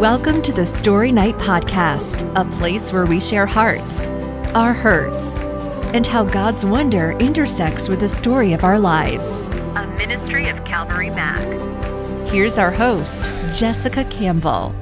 [0.00, 4.06] Welcome to the Story Night Podcast, a place where we share hearts,
[4.54, 5.40] our hurts,
[5.92, 9.40] and how God's wonder intersects with the story of our lives.
[9.76, 11.38] A ministry of Calvary Mac.
[12.30, 13.22] Here's our host,
[13.54, 14.74] Jessica Campbell.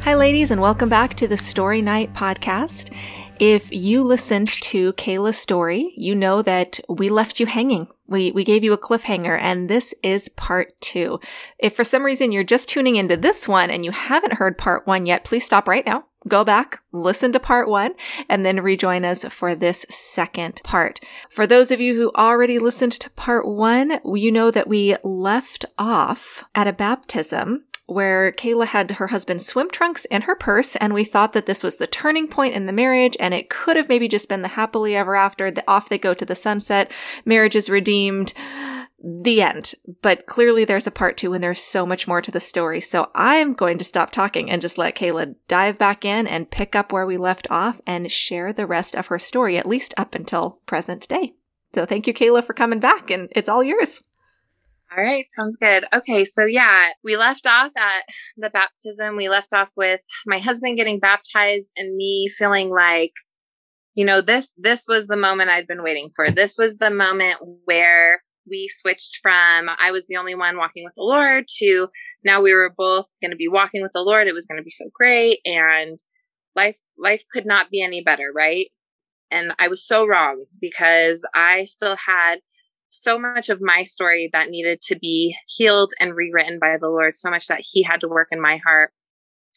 [0.00, 2.92] Hi, ladies, and welcome back to the Story Night Podcast.
[3.38, 7.86] If you listened to Kayla's story, you know that we left you hanging.
[8.08, 11.20] We, we gave you a cliffhanger and this is part two.
[11.58, 14.86] If for some reason you're just tuning into this one and you haven't heard part
[14.86, 16.06] one yet, please stop right now.
[16.26, 17.92] Go back, listen to part one,
[18.28, 21.00] and then rejoin us for this second part.
[21.30, 25.64] For those of you who already listened to part one, you know that we left
[25.78, 30.92] off at a baptism where Kayla had her husband's swim trunks in her purse, and
[30.92, 33.88] we thought that this was the turning point in the marriage, and it could have
[33.88, 35.50] maybe just been the happily ever after.
[35.50, 36.92] The, off they go to the sunset,
[37.24, 38.34] marriage is redeemed,
[39.02, 39.72] the end.
[40.02, 42.82] But clearly, there's a part two, and there's so much more to the story.
[42.82, 46.76] So I'm going to stop talking and just let Kayla dive back in and pick
[46.76, 50.14] up where we left off and share the rest of her story, at least up
[50.14, 51.32] until present day.
[51.74, 54.02] So thank you, Kayla, for coming back, and it's all yours.
[54.90, 55.84] All right, sounds good.
[55.92, 58.04] Okay, so yeah, we left off at
[58.38, 59.16] the baptism.
[59.16, 63.12] We left off with my husband getting baptized and me feeling like
[63.94, 66.30] you know, this this was the moment I'd been waiting for.
[66.30, 70.94] This was the moment where we switched from I was the only one walking with
[70.96, 71.88] the Lord to
[72.24, 74.28] now we were both going to be walking with the Lord.
[74.28, 75.98] It was going to be so great and
[76.54, 78.68] life life could not be any better, right?
[79.32, 82.36] And I was so wrong because I still had
[82.90, 87.14] so much of my story that needed to be healed and rewritten by the Lord,
[87.14, 88.92] so much that He had to work in my heart.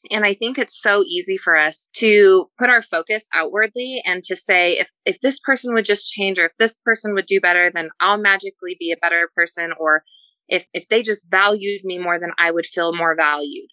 [0.10, 4.36] And I think it's so easy for us to put our focus outwardly and to
[4.36, 7.72] say, if, if this person would just change or if this person would do better,
[7.74, 9.72] then I'll magically be a better person.
[9.80, 10.04] Or
[10.48, 13.70] if, if they just valued me more, then I would feel more valued.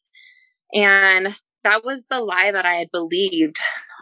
[0.75, 1.35] And
[1.65, 3.57] that was the lie that I had believed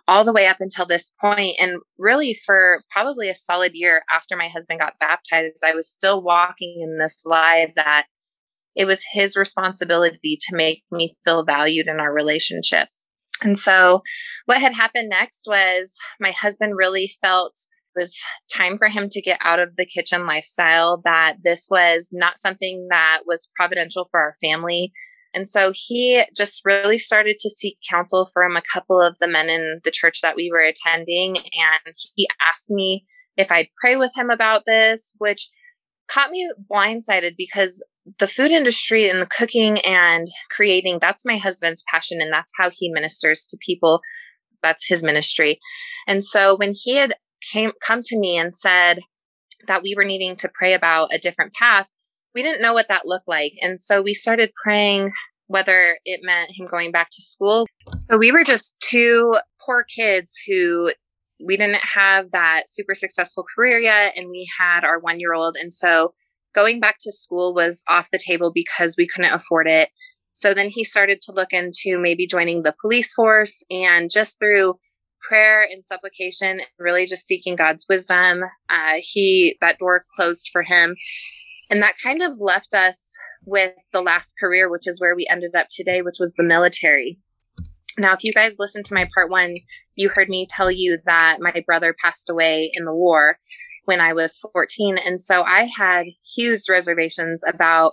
[0.09, 4.37] all the way up until this point and really for probably a solid year after
[4.37, 8.07] my husband got baptized i was still walking in this lie that
[8.77, 12.89] it was his responsibility to make me feel valued in our relationship.
[13.43, 14.03] And so
[14.45, 17.57] what had happened next was my husband really felt
[17.97, 18.17] it was
[18.55, 22.87] time for him to get out of the kitchen lifestyle that this was not something
[22.91, 24.93] that was providential for our family
[25.37, 29.51] and so he just really started to seek counsel from a couple of the men
[29.51, 31.37] in the church that we were attending.
[31.37, 33.05] And he asked me
[33.37, 35.51] if I'd pray with him about this, which
[36.09, 37.85] caught me blindsided because
[38.19, 42.23] the food industry and the cooking and creating, that's my husband's passion.
[42.23, 44.01] And that's how he ministers to people.
[44.63, 45.59] That's his ministry.
[46.09, 47.15] And so when he had
[47.53, 49.01] came come to me and said
[49.67, 51.91] that we were needing to pray about a different path,
[52.37, 53.55] we didn't know what that looked like.
[53.63, 55.11] And so we started praying
[55.47, 57.67] whether it meant him going back to school.
[58.11, 60.93] So we were just two poor kids who
[61.45, 64.13] we didn't have that super successful career yet.
[64.17, 65.57] And we had our one year old.
[65.57, 66.13] And so
[66.55, 69.89] going back to school was off the table because we couldn't afford it.
[70.33, 74.75] So then he started to look into maybe joining the police force and just through
[75.27, 80.97] prayer and supplication, really just seeking God's wisdom, uh, he that door closed for him.
[81.71, 83.13] And that kind of left us
[83.45, 87.19] with the last career, which is where we ended up today, which was the military.
[87.99, 89.57] Now, if you guys listened to my part one,
[89.95, 93.39] you heard me tell you that my brother passed away in the war
[93.85, 94.99] when I was 14.
[94.99, 97.93] And so I had huge reservations about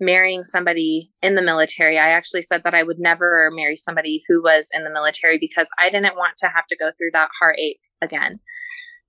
[0.00, 1.98] marrying somebody in the military.
[1.98, 5.68] I actually said that I would never marry somebody who was in the military because
[5.78, 8.40] I didn't want to have to go through that heartache again.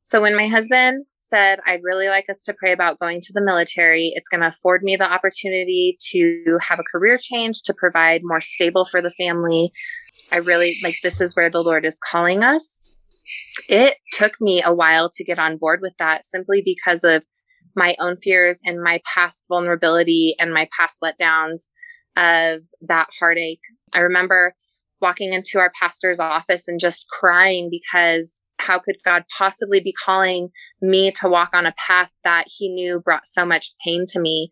[0.03, 3.43] So when my husband said, I'd really like us to pray about going to the
[3.43, 8.21] military, it's going to afford me the opportunity to have a career change, to provide
[8.23, 9.71] more stable for the family.
[10.31, 12.97] I really like this is where the Lord is calling us.
[13.69, 17.25] It took me a while to get on board with that simply because of
[17.75, 21.69] my own fears and my past vulnerability and my past letdowns
[22.15, 23.61] of that heartache.
[23.93, 24.55] I remember
[25.01, 30.49] walking into our pastor's office and just crying because how could God possibly be calling
[30.81, 34.49] me to walk on a path that he knew brought so much pain to me?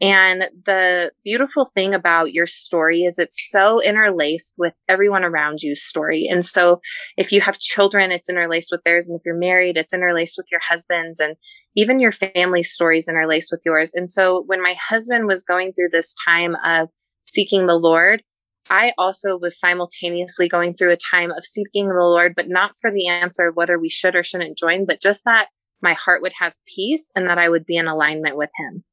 [0.00, 5.82] And the beautiful thing about your story is it's so interlaced with everyone around you's
[5.82, 6.26] story.
[6.28, 6.80] And so
[7.16, 9.08] if you have children, it's interlaced with theirs.
[9.08, 11.36] And if you're married, it's interlaced with your husband's and
[11.76, 13.92] even your family stories interlaced with yours.
[13.94, 16.88] And so when my husband was going through this time of
[17.22, 18.22] seeking the Lord,
[18.70, 22.90] I also was simultaneously going through a time of seeking the Lord, but not for
[22.90, 25.48] the answer of whether we should or shouldn't join, but just that
[25.82, 28.84] my heart would have peace and that I would be in alignment with Him.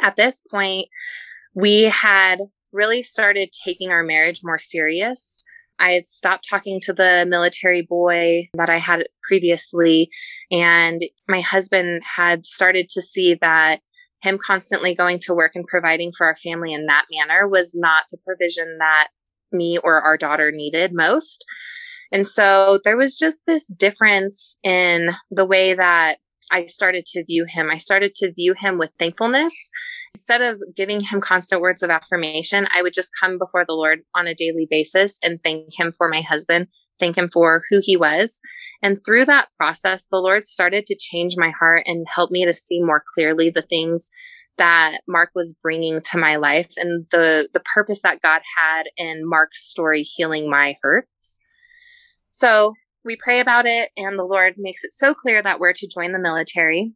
[0.00, 0.88] At this point,
[1.54, 2.40] we had
[2.72, 5.44] really started taking our marriage more serious.
[5.78, 10.10] I had stopped talking to the military boy that I had previously,
[10.50, 13.80] and my husband had started to see that
[14.24, 18.04] him constantly going to work and providing for our family in that manner was not
[18.10, 19.08] the provision that
[19.52, 21.44] me or our daughter needed most.
[22.10, 26.18] And so there was just this difference in the way that
[26.50, 27.70] I started to view him.
[27.70, 29.54] I started to view him with thankfulness.
[30.14, 34.00] Instead of giving him constant words of affirmation, I would just come before the Lord
[34.14, 36.68] on a daily basis and thank him for my husband,
[36.98, 38.40] thank him for who he was.
[38.82, 42.52] And through that process, the Lord started to change my heart and help me to
[42.52, 44.10] see more clearly the things
[44.56, 49.28] that Mark was bringing to my life and the the purpose that God had in
[49.28, 51.40] Mark's story healing my hurts.
[52.30, 52.74] So,
[53.04, 56.12] we pray about it and the Lord makes it so clear that we're to join
[56.12, 56.94] the military.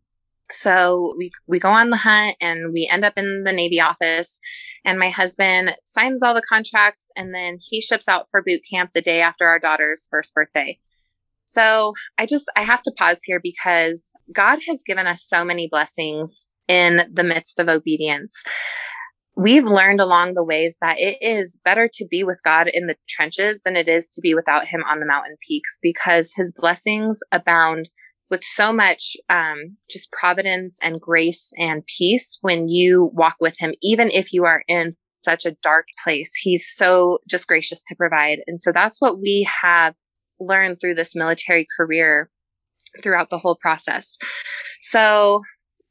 [0.50, 4.40] So we we go on the hunt and we end up in the Navy office
[4.84, 8.92] and my husband signs all the contracts and then he ships out for boot camp
[8.92, 10.78] the day after our daughter's first birthday.
[11.44, 15.68] So I just I have to pause here because God has given us so many
[15.70, 18.44] blessings in the midst of obedience
[19.38, 22.96] we've learned along the ways that it is better to be with God in the
[23.08, 27.20] trenches than it is to be without Him on the mountain peaks because His blessings
[27.30, 27.88] abound
[28.30, 33.75] with so much um, just providence and grace and peace when you walk with Him,
[33.82, 34.90] even if you are in
[35.22, 36.34] such a dark place.
[36.34, 38.38] He's so just gracious to provide.
[38.46, 39.94] And so that's what we have
[40.40, 42.30] learned through this military career
[43.02, 44.16] throughout the whole process.
[44.80, 45.42] So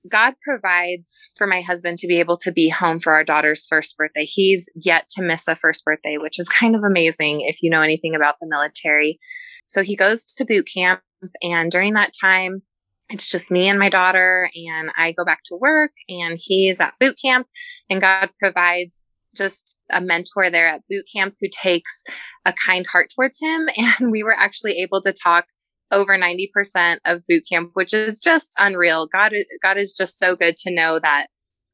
[0.09, 3.97] God provides for my husband to be able to be home for our daughter's first
[3.97, 4.25] birthday.
[4.25, 7.81] He's yet to miss a first birthday, which is kind of amazing if you know
[7.81, 9.19] anything about the military.
[9.65, 11.01] So he goes to boot camp,
[11.41, 12.61] and during that time,
[13.09, 16.93] it's just me and my daughter, and I go back to work, and he's at
[16.99, 17.47] boot camp,
[17.89, 19.05] and God provides
[19.35, 22.03] just a mentor there at boot camp who takes
[22.45, 23.69] a kind heart towards him.
[23.99, 25.45] And we were actually able to talk
[25.91, 29.07] over 90% of boot camp, which is just unreal.
[29.07, 31.27] God, God is just so good to know that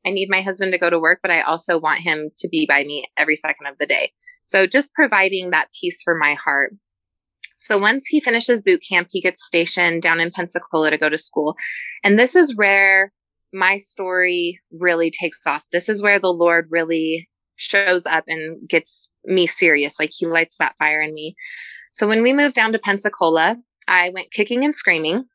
[0.05, 2.65] I need my husband to go to work, but I also want him to be
[2.67, 4.11] by me every second of the day.
[4.43, 6.73] So just providing that peace for my heart.
[7.57, 11.17] So once he finishes boot camp, he gets stationed down in Pensacola to go to
[11.17, 11.55] school.
[12.03, 13.11] And this is where
[13.53, 15.63] my story really takes off.
[15.71, 19.99] This is where the Lord really shows up and gets me serious.
[19.99, 21.35] Like he lights that fire in me.
[21.93, 23.57] So when we moved down to Pensacola,
[23.87, 25.25] I went kicking and screaming.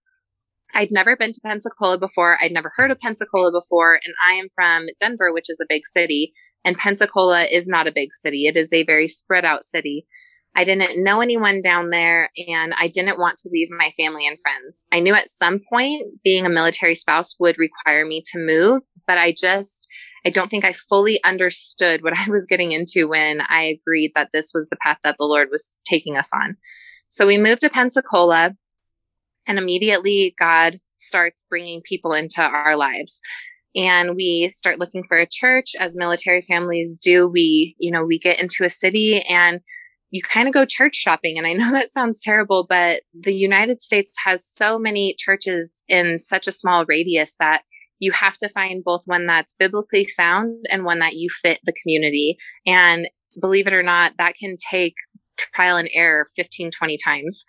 [0.74, 2.36] I'd never been to Pensacola before.
[2.40, 3.94] I'd never heard of Pensacola before.
[3.94, 6.32] And I am from Denver, which is a big city.
[6.64, 10.06] And Pensacola is not a big city, it is a very spread out city.
[10.58, 14.36] I didn't know anyone down there and I didn't want to leave my family and
[14.40, 14.86] friends.
[14.90, 19.18] I knew at some point being a military spouse would require me to move, but
[19.18, 19.86] I just,
[20.26, 24.30] I don't think I fully understood what I was getting into when I agreed that
[24.32, 26.56] this was the path that the Lord was taking us on.
[27.06, 28.56] So we moved to Pensacola
[29.46, 33.20] and immediately God starts bringing people into our lives.
[33.76, 37.28] And we start looking for a church as military families do.
[37.28, 39.60] We, you know, we get into a city and
[40.10, 41.36] you kind of go church shopping.
[41.36, 46.18] And I know that sounds terrible, but the United States has so many churches in
[46.18, 47.62] such a small radius that
[48.00, 51.74] you have to find both one that's biblically sound and one that you fit the
[51.82, 52.36] community.
[52.64, 53.08] And
[53.40, 54.94] believe it or not, that can take
[55.36, 57.44] trial and error 15, 20 times.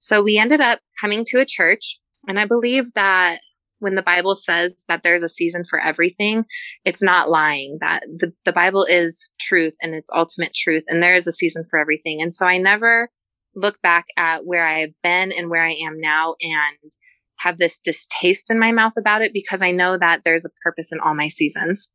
[0.00, 1.98] So we ended up coming to a church.
[2.28, 3.40] And I believe that
[3.82, 6.44] when the Bible says that there's a season for everything,
[6.84, 7.78] it's not lying.
[7.80, 10.84] That the, the Bible is truth and it's ultimate truth.
[10.88, 12.22] And there is a season for everything.
[12.22, 13.10] And so I never
[13.56, 16.92] look back at where I have been and where I am now and
[17.40, 20.92] have this distaste in my mouth about it because I know that there's a purpose
[20.92, 21.92] in all my seasons.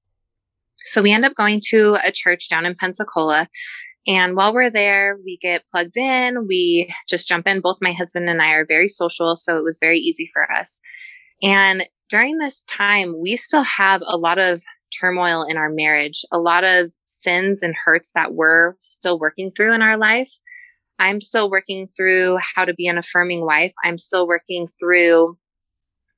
[0.86, 3.48] So we end up going to a church down in Pensacola
[4.08, 7.60] and while we're there, we get plugged in, we just jump in.
[7.60, 10.80] Both my husband and I are very social, so it was very easy for us.
[11.42, 14.64] And during this time, we still have a lot of
[15.00, 19.74] turmoil in our marriage, a lot of sins and hurts that we're still working through
[19.74, 20.32] in our life.
[21.00, 23.74] I'm still working through how to be an affirming wife.
[23.84, 25.38] I'm still working through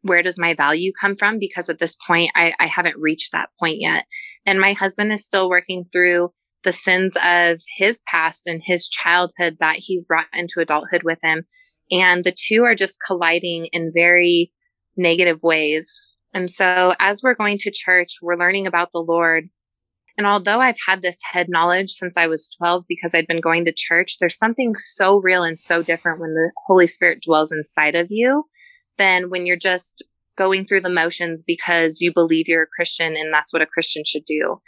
[0.01, 1.39] where does my value come from?
[1.39, 4.05] Because at this point, I, I haven't reached that point yet.
[4.45, 6.31] And my husband is still working through
[6.63, 11.43] the sins of his past and his childhood that he's brought into adulthood with him.
[11.91, 14.51] And the two are just colliding in very
[14.99, 15.99] negative ways.
[16.33, 19.49] And so as we're going to church, we're learning about the Lord.
[20.17, 23.65] And although I've had this head knowledge since I was 12 because I'd been going
[23.65, 27.95] to church, there's something so real and so different when the Holy Spirit dwells inside
[27.95, 28.43] of you
[28.97, 30.03] than when you're just
[30.37, 34.03] going through the motions because you believe you're a Christian and that's what a Christian
[34.05, 34.61] should do.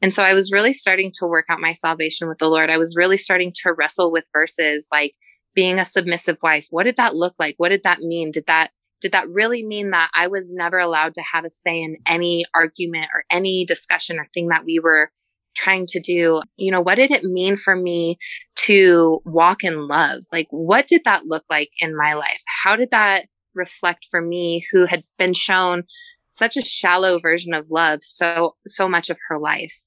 [0.00, 2.70] And so I was really starting to work out my salvation with the Lord.
[2.70, 5.14] I was really starting to wrestle with verses like
[5.54, 6.66] being a submissive wife.
[6.70, 7.54] What did that look like?
[7.58, 8.30] What did that mean?
[8.30, 11.80] Did that did that really mean that I was never allowed to have a say
[11.80, 15.10] in any argument or any discussion or thing that we were
[15.56, 16.42] trying to do?
[16.56, 18.18] You know, what did it mean for me
[18.56, 20.24] to walk in love?
[20.32, 22.42] Like, what did that look like in my life?
[22.64, 25.82] How did that reflect for me who had been shown
[26.30, 29.84] such a shallow version of love so so much of her life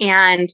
[0.00, 0.48] and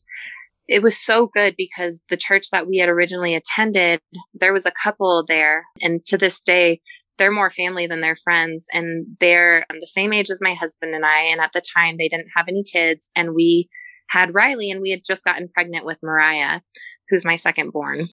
[0.67, 4.01] it was so good because the church that we had originally attended
[4.35, 6.81] there was a couple there and to this day
[7.19, 10.95] they're more family than they're friends and they're um, the same age as my husband
[10.95, 13.69] and I and at the time they didn't have any kids and we
[14.09, 16.61] had Riley and we had just gotten pregnant with Mariah
[17.09, 18.07] who's my second born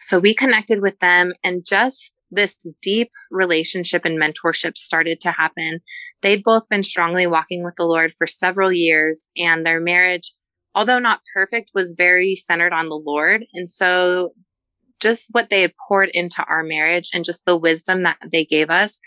[0.00, 5.80] so we connected with them and just this deep relationship and mentorship started to happen.
[6.22, 10.34] They'd both been strongly walking with the Lord for several years, and their marriage,
[10.74, 13.44] although not perfect, was very centered on the Lord.
[13.54, 14.32] And so,
[15.00, 18.70] just what they had poured into our marriage and just the wisdom that they gave
[18.70, 19.00] us,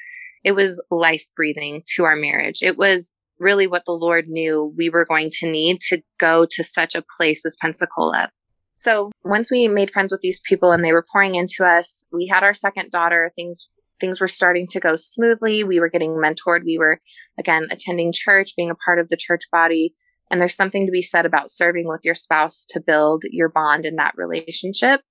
[0.43, 2.59] it was life breathing to our marriage.
[2.61, 6.63] It was really what the Lord knew we were going to need to go to
[6.63, 8.29] such a place as Pensacola.
[8.73, 12.27] So once we made friends with these people and they were pouring into us, we
[12.27, 13.31] had our second daughter.
[13.35, 13.67] Things
[13.99, 15.63] things were starting to go smoothly.
[15.63, 16.63] We were getting mentored.
[16.65, 16.99] We were
[17.39, 19.93] again attending church, being a part of the church body.
[20.31, 23.85] And there's something to be said about serving with your spouse to build your bond
[23.85, 25.01] in that relationship.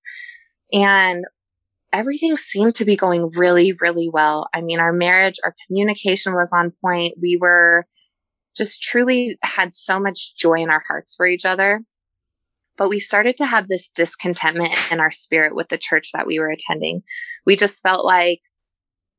[0.73, 1.25] And
[1.93, 4.49] everything seemed to be going really, really well.
[4.55, 7.15] I mean, our marriage, our communication was on point.
[7.21, 7.87] We were
[8.57, 11.83] just truly had so much joy in our hearts for each other.
[12.77, 16.39] But we started to have this discontentment in our spirit with the church that we
[16.39, 17.03] were attending.
[17.45, 18.41] We just felt like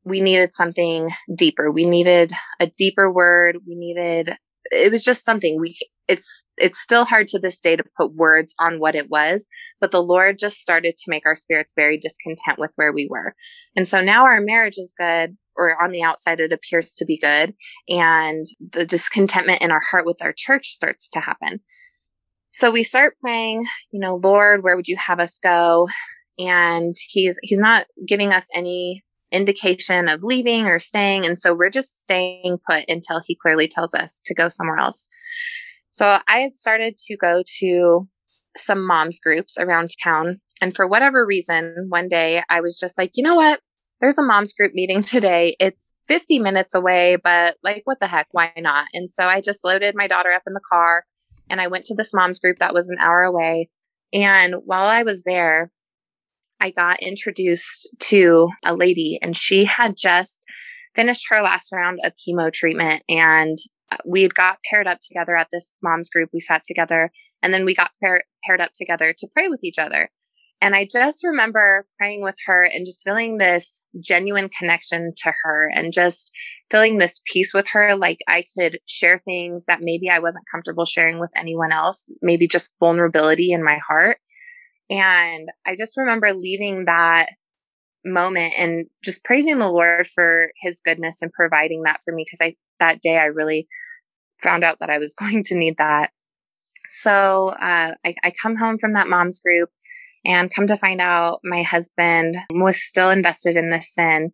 [0.04, 1.72] we needed something deeper.
[1.72, 3.58] We needed a deeper word.
[3.68, 4.36] We needed
[4.72, 8.54] it was just something we it's it's still hard to this day to put words
[8.60, 9.48] on what it was
[9.80, 13.36] but the lord just started to make our spirits very discontent with where we were
[13.76, 17.18] and so now our marriage is good or on the outside it appears to be
[17.18, 17.54] good
[17.88, 21.60] and the discontentment in our heart with our church starts to happen
[22.52, 25.88] so we start praying, you know, Lord, where would you have us go?
[26.38, 31.26] And he's he's not giving us any indication of leaving or staying.
[31.26, 35.08] And so we're just staying put until he clearly tells us to go somewhere else.
[35.90, 38.08] So I had started to go to
[38.58, 40.42] some moms groups around town.
[40.62, 43.62] And for whatever reason, one day I was just like, you know what?
[44.00, 45.56] There's a moms group meeting today.
[45.60, 48.28] It's 50 minutes away, but like, what the heck?
[48.32, 48.88] Why not?
[48.94, 51.06] And so I just loaded my daughter up in the car
[51.50, 53.70] and I went to this mom's group that was an hour away.
[54.14, 55.72] And while I was there,
[56.62, 60.46] I got introduced to a lady, and she had just
[60.96, 63.02] finished her last round of chemo treatment.
[63.10, 63.58] And
[63.92, 66.30] uh, we had got paired up together at this mom's group.
[66.32, 69.80] We sat together, and then we got pair- paired up together to pray with each
[69.80, 70.12] other.
[70.64, 75.72] And I just remember praying with her and just feeling this genuine connection to her
[75.74, 76.32] and just
[76.70, 77.96] feeling this peace with her.
[77.96, 82.48] Like I could share things that maybe I wasn't comfortable sharing with anyone else, maybe
[82.48, 84.20] just vulnerability in my heart.
[84.92, 87.30] And I just remember leaving that
[88.04, 92.26] moment and just praising the Lord for his goodness and providing that for me.
[92.26, 93.68] Cause I, that day I really
[94.44, 96.12] found out that I was going to need that.
[96.90, 99.70] So uh, I, I come home from that mom's group
[100.26, 104.32] and come to find out, my husband was still invested in this sin.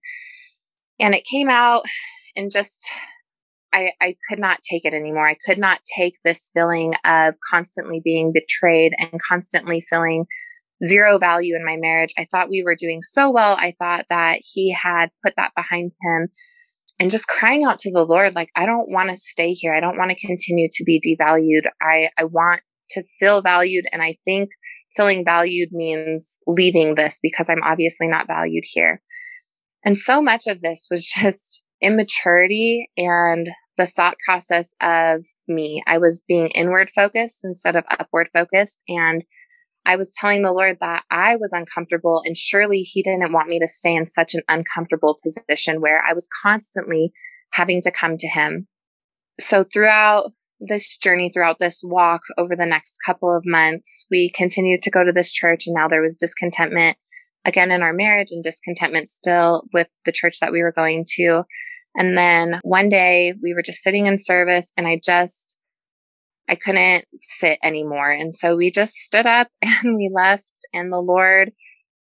[0.99, 1.83] And it came out
[2.35, 2.89] and just,
[3.77, 5.27] I, I could not take it anymore.
[5.27, 10.25] I could not take this feeling of constantly being betrayed and constantly feeling
[10.83, 12.13] zero value in my marriage.
[12.17, 13.55] I thought we were doing so well.
[13.59, 16.29] I thought that he had put that behind him
[16.99, 19.75] and just crying out to the Lord, like, I don't want to stay here.
[19.75, 21.69] I don't want to continue to be devalued.
[21.79, 23.85] I, I want to feel valued.
[23.91, 24.49] And I think
[24.95, 29.03] feeling valued means leaving this because I'm obviously not valued here.
[29.85, 35.81] And so much of this was just immaturity and the thought process of me.
[35.87, 38.83] I was being inward focused instead of upward focused.
[38.87, 39.23] And
[39.85, 43.59] I was telling the Lord that I was uncomfortable and surely He didn't want me
[43.59, 47.11] to stay in such an uncomfortable position where I was constantly
[47.51, 48.67] having to come to Him.
[49.39, 54.05] So throughout this journey throughout this walk over the next couple of months.
[54.09, 56.97] We continued to go to this church, and now there was discontentment
[57.45, 61.43] again in our marriage and discontentment still with the church that we were going to.
[61.97, 65.57] And then one day we were just sitting in service, and I just,
[66.47, 67.05] I couldn't
[67.39, 68.11] sit anymore.
[68.11, 71.51] And so we just stood up and we left, and the Lord,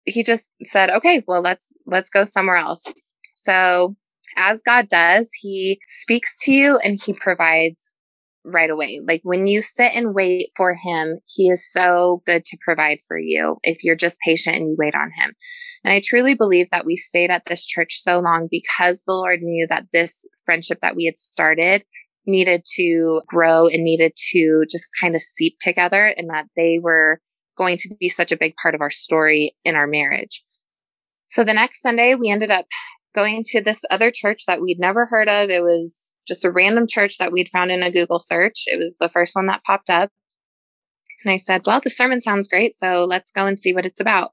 [0.05, 2.85] He just said, okay, well, let's, let's go somewhere else.
[3.35, 3.97] So
[4.37, 7.96] as God does, He speaks to you and He provides
[8.47, 9.00] right away.
[9.07, 13.19] Like when you sit and wait for Him, He is so good to provide for
[13.19, 15.35] you if you're just patient and you wait on Him.
[15.85, 19.41] And I truly believe that we stayed at this church so long because the Lord
[19.43, 21.85] knew that this friendship that we had started
[22.26, 27.21] needed to grow and needed to just kind of seep together and that they were
[27.57, 30.45] going to be such a big part of our story in our marriage.
[31.29, 32.67] So the next Sunday, we ended up
[33.15, 35.50] going to this other church that we'd never heard of.
[35.50, 38.64] It was just a random church that we'd found in a Google search.
[38.66, 40.11] It was the first one that popped up.
[41.25, 42.75] And I said, Well, the sermon sounds great.
[42.75, 44.30] So let's go and see what it's about.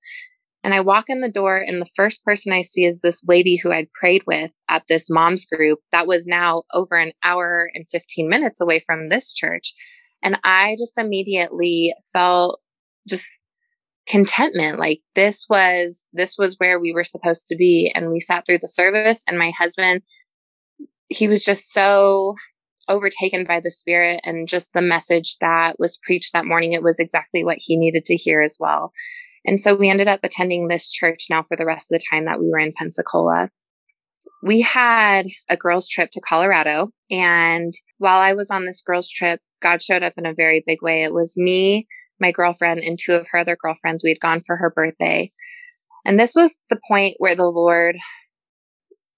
[0.63, 3.57] And I walk in the door, and the first person I see is this lady
[3.57, 7.85] who I'd prayed with at this mom's group that was now over an hour and
[7.87, 9.73] 15 minutes away from this church.
[10.21, 12.61] And I just immediately felt
[13.07, 13.25] just
[14.07, 18.45] contentment like this was this was where we were supposed to be and we sat
[18.45, 20.01] through the service and my husband
[21.13, 22.35] he was just so
[22.89, 26.99] overtaken by the spirit and just the message that was preached that morning it was
[26.99, 28.91] exactly what he needed to hear as well
[29.45, 32.25] and so we ended up attending this church now for the rest of the time
[32.25, 33.49] that we were in pensacola
[34.41, 39.39] we had a girls trip to colorado and while i was on this girls trip
[39.61, 41.87] god showed up in a very big way it was me
[42.23, 44.03] my girlfriend and two of her other girlfriends.
[44.03, 45.31] We had gone for her birthday.
[46.05, 47.97] And this was the point where the Lord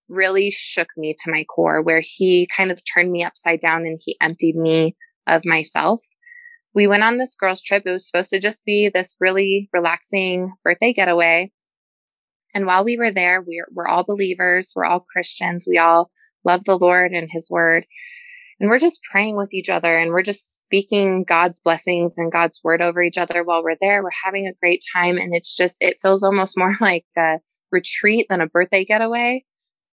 [0.08, 4.00] really shook me to my core, where He kind of turned me upside down and
[4.04, 4.96] He emptied me
[5.28, 6.02] of myself.
[6.74, 7.84] We went on this girls' trip.
[7.86, 11.52] It was supposed to just be this really relaxing birthday getaway.
[12.54, 16.10] And while we were there, we're, we're all believers, we're all Christians, we all
[16.46, 17.86] love the Lord and His Word.
[18.60, 22.62] And we're just praying with each other and we're just speaking God's blessings and God's
[22.64, 24.02] word over each other while we're there.
[24.02, 25.18] We're having a great time.
[25.18, 27.40] And it's just, it feels almost more like a
[27.72, 29.44] retreat than a birthday getaway.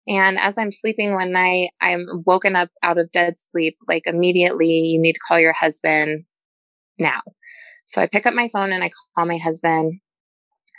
[0.07, 3.77] And as I'm sleeping one night, I'm woken up out of dead sleep.
[3.87, 6.23] Like immediately, you need to call your husband
[6.97, 7.21] now.
[7.87, 9.99] So I pick up my phone and I call my husband.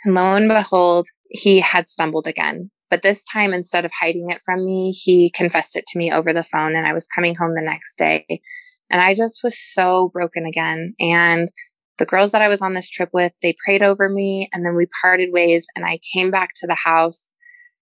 [0.03, 2.71] And lo and behold, he had stumbled again.
[2.89, 6.33] But this time, instead of hiding it from me, he confessed it to me over
[6.33, 6.75] the phone.
[6.75, 8.41] And I was coming home the next day.
[8.89, 10.95] And I just was so broken again.
[10.99, 11.49] And
[11.99, 14.75] the girls that I was on this trip with, they prayed over me and then
[14.75, 15.67] we parted ways.
[15.75, 17.35] And I came back to the house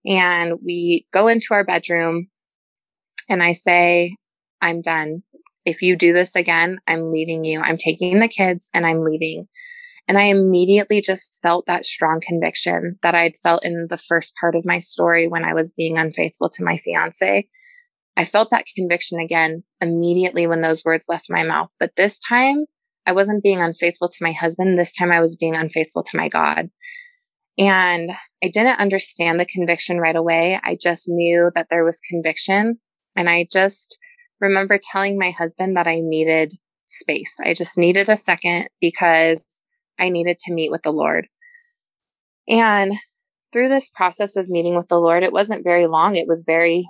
[0.07, 2.29] and we go into our bedroom
[3.29, 4.15] and I say,
[4.61, 5.23] I'm done.
[5.65, 7.59] If you do this again, I'm leaving you.
[7.59, 9.47] I'm taking the kids and I'm leaving.
[10.07, 14.55] And I immediately just felt that strong conviction that I'd felt in the first part
[14.55, 17.49] of my story when I was being unfaithful to my fiance.
[18.15, 21.71] I felt that conviction again immediately when those words left my mouth.
[21.79, 22.65] But this time,
[23.05, 24.79] I wasn't being unfaithful to my husband.
[24.79, 26.69] This time, I was being unfaithful to my God.
[27.57, 28.11] And
[28.43, 30.59] I didn't understand the conviction right away.
[30.63, 32.79] I just knew that there was conviction.
[33.15, 33.97] And I just
[34.39, 36.53] remember telling my husband that I needed
[36.85, 37.35] space.
[37.43, 39.63] I just needed a second because
[39.99, 41.27] I needed to meet with the Lord.
[42.47, 42.93] And
[43.51, 46.15] through this process of meeting with the Lord, it wasn't very long.
[46.15, 46.87] It was very,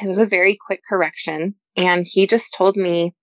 [0.00, 1.56] it was a very quick correction.
[1.76, 3.14] And he just told me,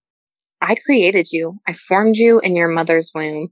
[0.62, 1.60] I created you.
[1.67, 3.50] I formed you in your mother's womb.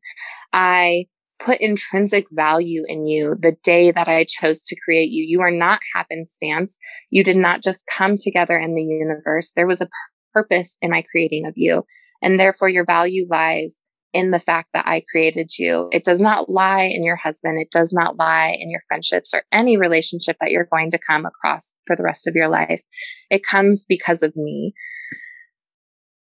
[0.54, 1.06] I
[1.40, 5.24] put intrinsic value in you the day that I chose to create you.
[5.28, 6.78] You are not happenstance.
[7.10, 9.52] You did not just come together in the universe.
[9.56, 9.90] There was a
[10.34, 11.84] purpose in my creating of you.
[12.22, 15.90] And therefore your value lies in the fact that I created you.
[15.92, 17.60] It does not lie in your husband.
[17.62, 21.26] It does not lie in your friendships or any relationship that you're going to come
[21.26, 22.82] across for the rest of your life.
[23.30, 24.74] It comes because of me.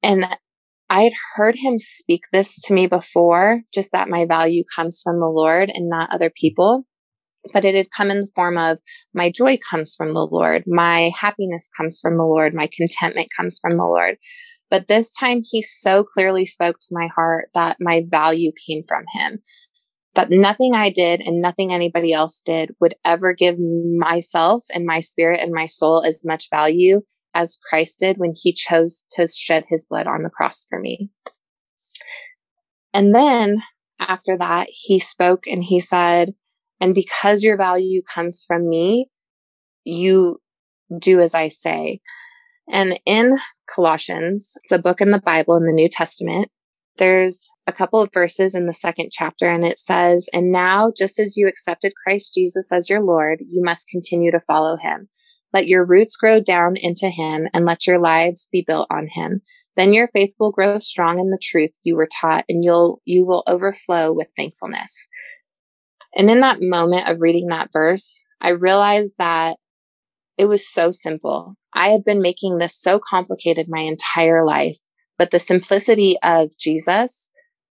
[0.03, 0.25] And
[0.91, 5.21] I had heard him speak this to me before, just that my value comes from
[5.21, 6.83] the Lord and not other people.
[7.53, 8.79] But it had come in the form of
[9.13, 10.65] my joy comes from the Lord.
[10.67, 12.53] My happiness comes from the Lord.
[12.53, 14.17] My contentment comes from the Lord.
[14.69, 19.05] But this time he so clearly spoke to my heart that my value came from
[19.13, 19.39] him.
[20.15, 24.99] That nothing I did and nothing anybody else did would ever give myself and my
[24.99, 27.01] spirit and my soul as much value
[27.33, 31.09] as Christ did when he chose to shed his blood on the cross for me.
[32.93, 33.57] And then
[33.99, 36.33] after that, he spoke and he said,
[36.79, 39.09] And because your value comes from me,
[39.85, 40.39] you
[40.99, 41.99] do as I say.
[42.69, 43.35] And in
[43.73, 46.49] Colossians, it's a book in the Bible in the New Testament.
[46.97, 51.19] There's a couple of verses in the second chapter, and it says, And now, just
[51.19, 55.07] as you accepted Christ Jesus as your Lord, you must continue to follow him.
[55.53, 59.41] Let your roots grow down into him and let your lives be built on him.
[59.75, 63.25] Then your faith will grow strong in the truth you were taught and you'll, you
[63.25, 65.09] will overflow with thankfulness.
[66.15, 69.57] And in that moment of reading that verse, I realized that
[70.37, 71.55] It was so simple.
[71.73, 74.77] I had been making this so complicated my entire life,
[75.17, 77.31] but the simplicity of Jesus,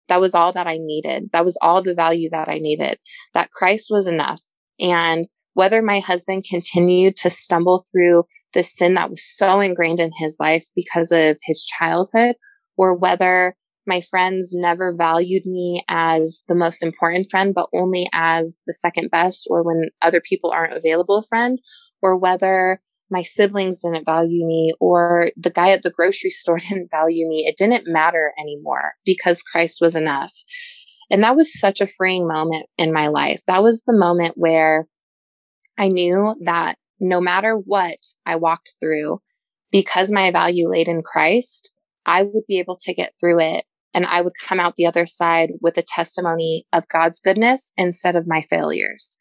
[0.09, 1.31] that was all that I needed.
[1.33, 2.99] That was all the value that I needed.
[3.35, 4.43] That Christ was enough.
[4.81, 10.11] And whether my husband continued to stumble through the sin that was so ingrained in
[10.19, 12.37] his life because of his childhood,
[12.77, 18.59] or whether my friends never valued me as the most important friend, but only as
[18.67, 21.59] the second best or when other people aren't available friend,
[22.03, 26.91] or whether my siblings didn't value me or the guy at the grocery store didn't
[26.91, 27.47] value me.
[27.47, 30.35] It didn't matter anymore because Christ was enough.
[31.11, 33.41] And that was such a freeing moment in my life.
[33.47, 34.87] That was the moment where
[35.79, 39.21] I knew that no matter what I walked through,
[39.71, 41.71] because my value laid in Christ,
[42.07, 45.07] I would be able to get through it and I would come out the other
[45.07, 49.17] side with a testimony of God's goodness instead of my failures.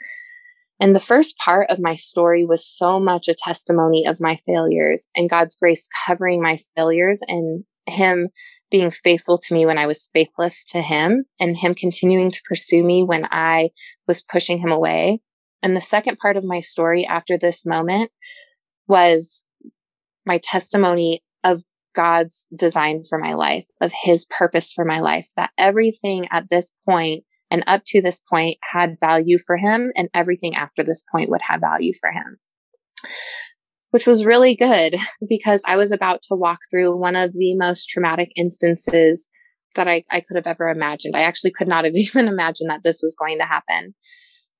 [0.79, 5.07] And the first part of my story was so much a testimony of my failures
[5.15, 8.29] and God's grace covering my failures and Him
[8.69, 12.83] being faithful to me when I was faithless to Him and Him continuing to pursue
[12.83, 13.69] me when I
[14.07, 15.21] was pushing Him away.
[15.65, 18.11] And the second part of my story after this moment
[18.87, 19.41] was
[20.23, 21.63] my testimony of
[21.95, 26.71] God's design for my life, of his purpose for my life, that everything at this
[26.87, 31.31] point and up to this point had value for him, and everything after this point
[31.31, 32.37] would have value for him.
[33.89, 34.97] Which was really good
[35.27, 39.29] because I was about to walk through one of the most traumatic instances
[39.73, 41.15] that I, I could have ever imagined.
[41.15, 43.95] I actually could not have even imagined that this was going to happen.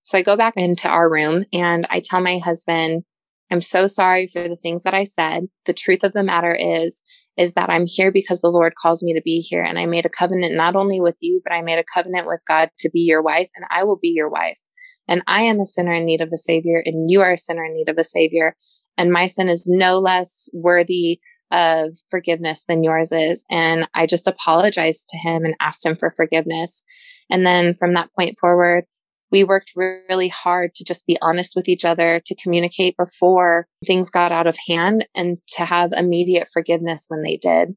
[0.06, 3.04] So I go back into our room and I tell my husband,
[3.52, 5.48] I'm so sorry for the things that I said.
[5.66, 7.04] The truth of the matter is,
[7.38, 9.64] is that I'm here because the Lord calls me to be here.
[9.64, 12.44] And I made a covenant not only with you, but I made a covenant with
[12.48, 14.60] God to be your wife, and I will be your wife.
[15.08, 17.66] And I am a sinner in need of a savior, and you are a sinner
[17.66, 18.56] in need of a savior.
[18.98, 21.20] And my sin is no less worthy
[21.52, 23.44] of forgiveness than yours is.
[23.50, 26.84] And I just apologized to him and asked him for forgiveness.
[27.30, 28.86] And then from that point forward,
[29.32, 34.10] we worked really hard to just be honest with each other, to communicate before things
[34.10, 37.76] got out of hand, and to have immediate forgiveness when they did.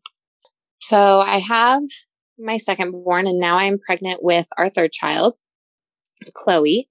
[0.81, 1.83] So I have
[2.39, 5.35] my second born, and now I'm pregnant with our third child,
[6.35, 6.89] Chloe.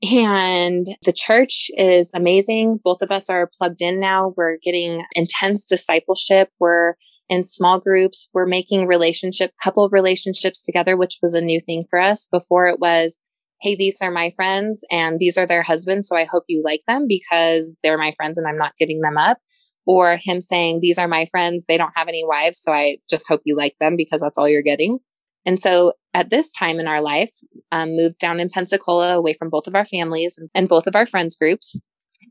[0.00, 2.78] And the church is amazing.
[2.84, 4.32] Both of us are plugged in now.
[4.36, 6.50] We're getting intense discipleship.
[6.60, 6.94] We're
[7.28, 8.28] in small groups.
[8.32, 12.28] We're making relationship, couple relationships together, which was a new thing for us.
[12.30, 13.20] Before it was,
[13.60, 16.08] hey, these are my friends and these are their husbands.
[16.08, 19.16] So I hope you like them because they're my friends and I'm not giving them
[19.16, 19.38] up.
[19.86, 21.64] Or him saying, these are my friends.
[21.66, 22.60] They don't have any wives.
[22.60, 24.98] So I just hope you like them because that's all you're getting.
[25.46, 27.30] And so at this time in our life,
[27.72, 31.06] um, moved down in Pensacola away from both of our families and both of our
[31.06, 31.80] friends groups.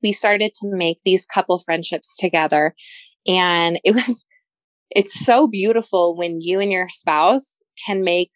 [0.03, 2.75] We started to make these couple friendships together.
[3.25, 4.25] And it was,
[4.91, 8.31] it's so beautiful when you and your spouse can make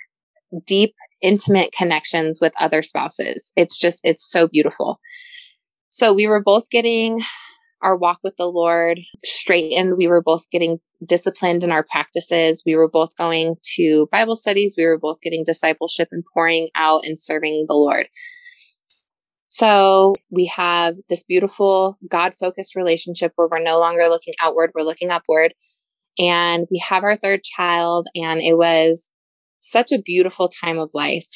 [0.66, 3.54] deep intimate connections with other spouses.
[3.56, 5.00] It's just, it's so beautiful.
[5.90, 7.20] So we were both getting
[7.82, 9.98] our walk with the Lord straightened.
[9.98, 12.64] We were both getting disciplined in our practices.
[12.66, 14.76] We were both going to Bible studies.
[14.78, 18.08] We were both getting discipleship and pouring out and serving the Lord.
[19.48, 24.84] So we have this beautiful God focused relationship where we're no longer looking outward, we're
[24.84, 25.54] looking upward.
[26.18, 29.12] And we have our third child, and it was
[29.62, 31.30] such a beautiful time of life.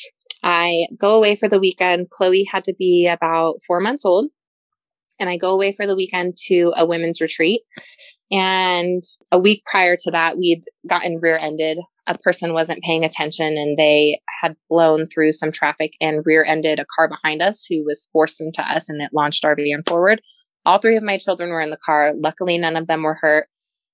[0.44, 2.10] I go away for the weekend.
[2.10, 4.30] Chloe had to be about four months old.
[5.20, 7.62] And I go away for the weekend to a women's retreat.
[8.32, 11.80] And a week prior to that, we'd gotten rear ended.
[12.08, 16.80] A person wasn't paying attention and they had blown through some traffic and rear ended
[16.80, 20.22] a car behind us who was forced into us and it launched our van forward.
[20.66, 22.14] All three of my children were in the car.
[22.16, 23.48] Luckily, none of them were hurt.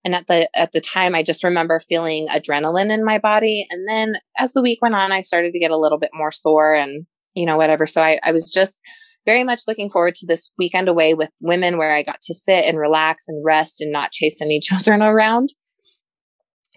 [0.03, 3.67] And at the at the time I just remember feeling adrenaline in my body.
[3.69, 6.31] And then as the week went on, I started to get a little bit more
[6.31, 7.85] sore and you know, whatever.
[7.85, 8.81] So I, I was just
[9.25, 12.65] very much looking forward to this weekend away with women where I got to sit
[12.65, 15.49] and relax and rest and not chase any children around.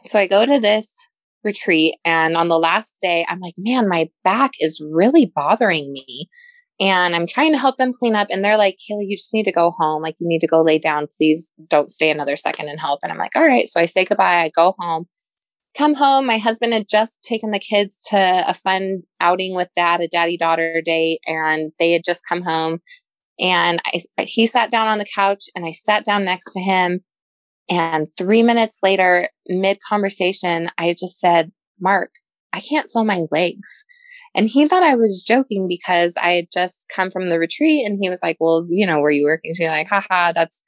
[0.05, 0.95] So I go to this
[1.43, 6.29] retreat and on the last day, I'm like, man, my back is really bothering me
[6.81, 8.29] and I'm trying to help them clean up.
[8.31, 10.03] And they're like, Kaylee, you just need to go home.
[10.03, 11.07] Like, you need to go lay down.
[11.17, 13.01] Please don't stay another second and help.
[13.03, 13.69] And I'm like, all right.
[13.69, 14.43] So I say goodbye.
[14.43, 15.07] I go home.
[15.77, 16.27] Come home.
[16.27, 20.37] My husband had just taken the kids to a fun outing with dad, a daddy
[20.37, 22.81] daughter date, and they had just come home.
[23.41, 27.01] And I, he sat down on the couch and I sat down next to him.
[27.69, 32.11] And three minutes later, mid conversation, I just said, Mark,
[32.53, 33.85] I can't feel my legs.
[34.35, 37.99] And he thought I was joking because I had just come from the retreat and
[38.01, 39.53] he was like, Well, you know, were you working?
[39.55, 40.65] She's like, haha, that's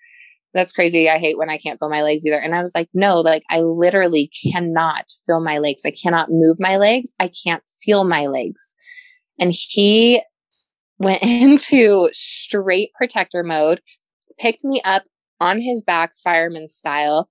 [0.56, 1.08] that's crazy.
[1.08, 2.38] I hate when I can't feel my legs either.
[2.38, 5.82] And I was like, no, like I literally cannot feel my legs.
[5.84, 7.14] I cannot move my legs.
[7.20, 8.74] I can't feel my legs.
[9.38, 10.22] And he
[10.98, 13.82] went into straight protector mode,
[14.38, 15.04] picked me up
[15.40, 17.28] on his back, fireman style,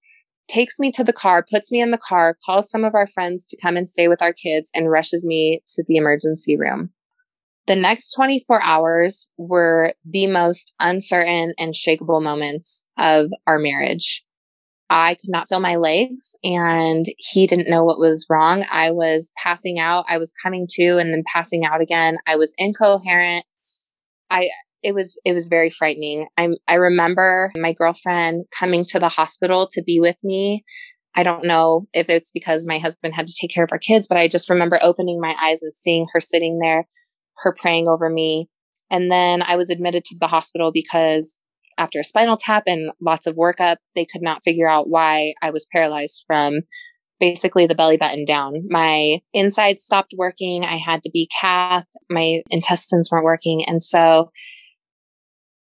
[0.47, 3.45] takes me to the car, puts me in the car, calls some of our friends
[3.47, 6.91] to come and stay with our kids, and rushes me to the emergency room.
[7.67, 14.23] The next 24 hours were the most uncertain and shakable moments of our marriage.
[14.89, 18.65] I could not feel my legs and he didn't know what was wrong.
[18.71, 20.05] I was passing out.
[20.07, 22.17] I was coming to and then passing out again.
[22.27, 23.45] I was incoherent.
[24.29, 24.49] I,
[24.85, 26.27] it was, it was very frightening.
[26.37, 30.63] I, I remember my girlfriend coming to the hospital to be with me.
[31.15, 34.07] I don't know if it's because my husband had to take care of our kids,
[34.07, 36.85] but I just remember opening my eyes and seeing her sitting there
[37.37, 38.49] her praying over me.
[38.89, 41.41] And then I was admitted to the hospital because
[41.77, 45.49] after a spinal tap and lots of workup, they could not figure out why I
[45.49, 46.61] was paralyzed from
[47.19, 48.63] basically the belly button down.
[48.69, 50.63] My inside stopped working.
[50.65, 51.91] I had to be cathed.
[52.09, 53.63] My intestines weren't working.
[53.65, 54.31] And so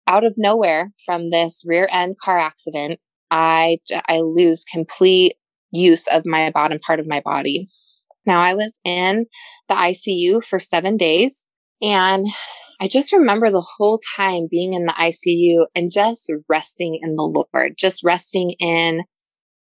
[0.07, 5.35] out of nowhere from this rear end car accident, I, I lose complete
[5.71, 7.67] use of my bottom part of my body.
[8.27, 9.27] Now I was in
[9.69, 11.49] the ICU for seven days
[11.81, 12.27] and
[12.81, 17.47] I just remember the whole time being in the ICU and just resting in the
[17.53, 19.03] Lord, just resting in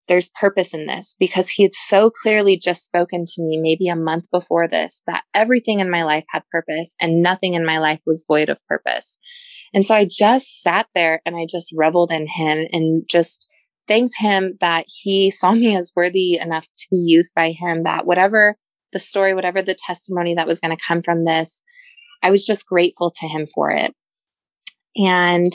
[0.09, 3.95] there's purpose in this because he had so clearly just spoken to me maybe a
[3.95, 8.01] month before this that everything in my life had purpose and nothing in my life
[8.05, 9.19] was void of purpose.
[9.73, 13.47] And so I just sat there and I just reveled in him and just
[13.87, 18.05] thanked him that he saw me as worthy enough to be used by him, that
[18.05, 18.57] whatever
[18.91, 21.63] the story, whatever the testimony that was going to come from this,
[22.23, 23.95] I was just grateful to him for it.
[24.95, 25.51] And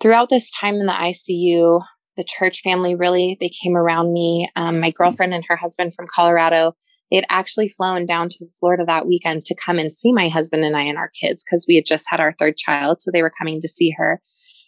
[0.00, 1.82] throughout this time in the ICU,
[2.16, 4.48] the church family really they came around me.
[4.56, 6.72] Um, my girlfriend and her husband from colorado
[7.10, 10.64] they had actually flown down to florida that weekend to come and see my husband
[10.64, 13.22] and i and our kids because we had just had our third child so they
[13.22, 14.20] were coming to see her.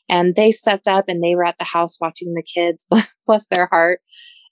[0.08, 2.86] And they stepped up and they were at the house watching the kids
[3.26, 4.00] bless their heart.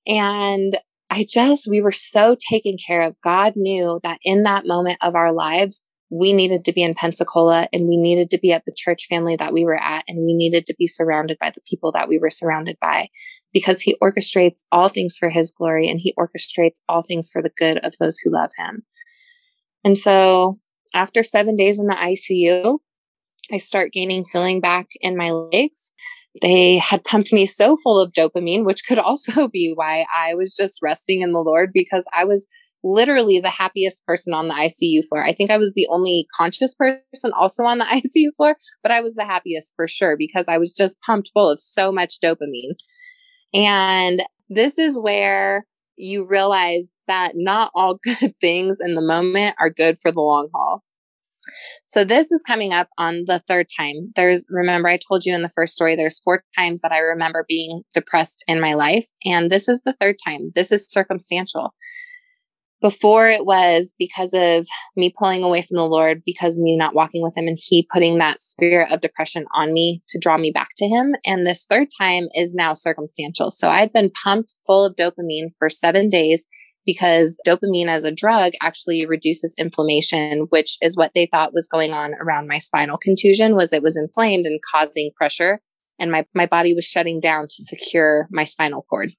[0.06, 0.78] And
[1.10, 3.14] i just we were so taken care of.
[3.22, 7.68] God knew that in that moment of our lives we needed to be in Pensacola
[7.72, 10.34] and we needed to be at the church family that we were at and we
[10.34, 13.08] needed to be surrounded by the people that we were surrounded by
[13.54, 17.52] because he orchestrates all things for his glory and he orchestrates all things for the
[17.56, 18.82] good of those who love him.
[19.84, 20.58] And so
[20.94, 22.80] after seven days in the ICU,
[23.50, 25.94] I start gaining feeling back in my legs.
[26.42, 30.54] They had pumped me so full of dopamine, which could also be why I was
[30.54, 32.46] just resting in the Lord because I was
[32.84, 35.24] literally the happiest person on the ICU floor.
[35.24, 37.84] I think I was the only conscious person also on the
[38.16, 41.48] ICU floor, but I was the happiest for sure because I was just pumped full
[41.48, 42.74] of so much dopamine.
[43.54, 45.66] And this is where
[45.96, 50.48] you realize that not all good things in the moment are good for the long
[50.54, 50.82] haul.
[51.86, 54.12] So this is coming up on the third time.
[54.14, 57.44] There's remember I told you in the first story there's four times that I remember
[57.48, 60.50] being depressed in my life and this is the third time.
[60.54, 61.74] This is circumstantial.
[62.82, 64.66] Before it was because of
[64.96, 68.18] me pulling away from the Lord, because me not walking with Him, and He putting
[68.18, 71.14] that spirit of depression on me to draw me back to Him.
[71.24, 73.52] And this third time is now circumstantial.
[73.52, 76.48] So I'd been pumped full of dopamine for seven days
[76.84, 81.92] because dopamine as a drug actually reduces inflammation which is what they thought was going
[81.92, 85.60] on around my spinal contusion was it was inflamed and causing pressure
[86.00, 89.12] and my, my body was shutting down to secure my spinal cord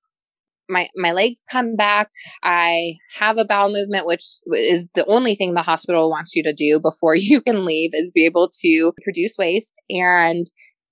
[0.74, 2.10] my my legs come back.
[2.44, 6.54] I have a bowel movement which is the only thing the hospital wants you to
[6.54, 9.76] do before you can leave is be able to produce waste.
[9.90, 10.48] And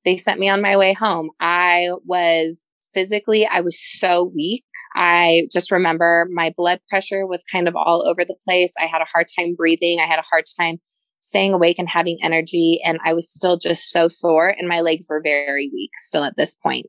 [0.06, 1.30] they sent me on my way home.
[1.40, 4.64] I was physically i was so weak.
[4.96, 8.74] I just remember my blood pressure was kind of all over the place.
[8.82, 10.00] I had a hard time breathing.
[10.00, 10.78] I had a hard time
[11.22, 12.80] staying awake and having energy.
[12.84, 16.36] And i was still just so sore and my legs were very weak still at
[16.36, 16.88] this point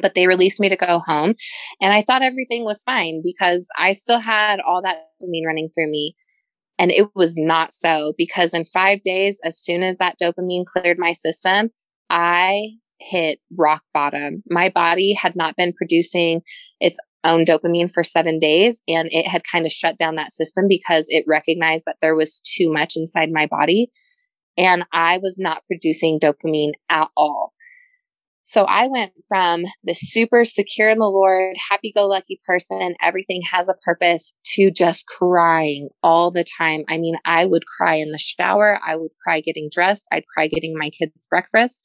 [0.00, 1.34] but they released me to go home.
[1.80, 5.90] And I thought everything was fine because I still had all that dopamine running through
[5.90, 6.14] me.
[6.78, 10.98] And it was not so because in five days, as soon as that dopamine cleared
[10.98, 11.70] my system,
[12.08, 14.42] I hit rock bottom.
[14.48, 16.42] My body had not been producing
[16.80, 20.66] its own dopamine for seven days and it had kind of shut down that system
[20.68, 23.90] because it recognized that there was too much inside my body.
[24.56, 27.52] And I was not producing dopamine at all.
[28.44, 33.40] So I went from the super secure in the Lord, happy go lucky person, everything
[33.50, 36.82] has a purpose, to just crying all the time.
[36.88, 40.48] I mean, I would cry in the shower, I would cry getting dressed, I'd cry
[40.48, 41.84] getting my kids breakfast.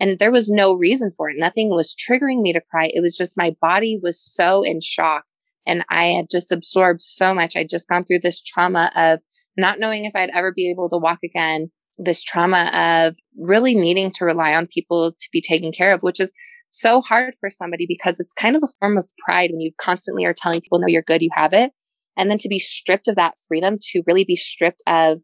[0.00, 1.36] And there was no reason for it.
[1.38, 2.88] Nothing was triggering me to cry.
[2.92, 5.24] It was just my body was so in shock.
[5.66, 7.56] And I had just absorbed so much.
[7.56, 9.20] I'd just gone through this trauma of
[9.56, 14.10] not knowing if I'd ever be able to walk again, this trauma of really needing
[14.12, 16.32] to rely on people to be taken care of, which is
[16.70, 20.24] so hard for somebody because it's kind of a form of pride when you constantly
[20.24, 21.72] are telling people, no, you're good, you have it.
[22.16, 25.20] And then to be stripped of that freedom, to really be stripped of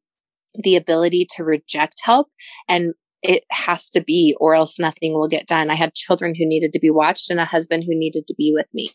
[0.54, 2.28] the ability to reject help
[2.68, 5.70] and it has to be, or else nothing will get done.
[5.70, 8.52] I had children who needed to be watched and a husband who needed to be
[8.54, 8.90] with me.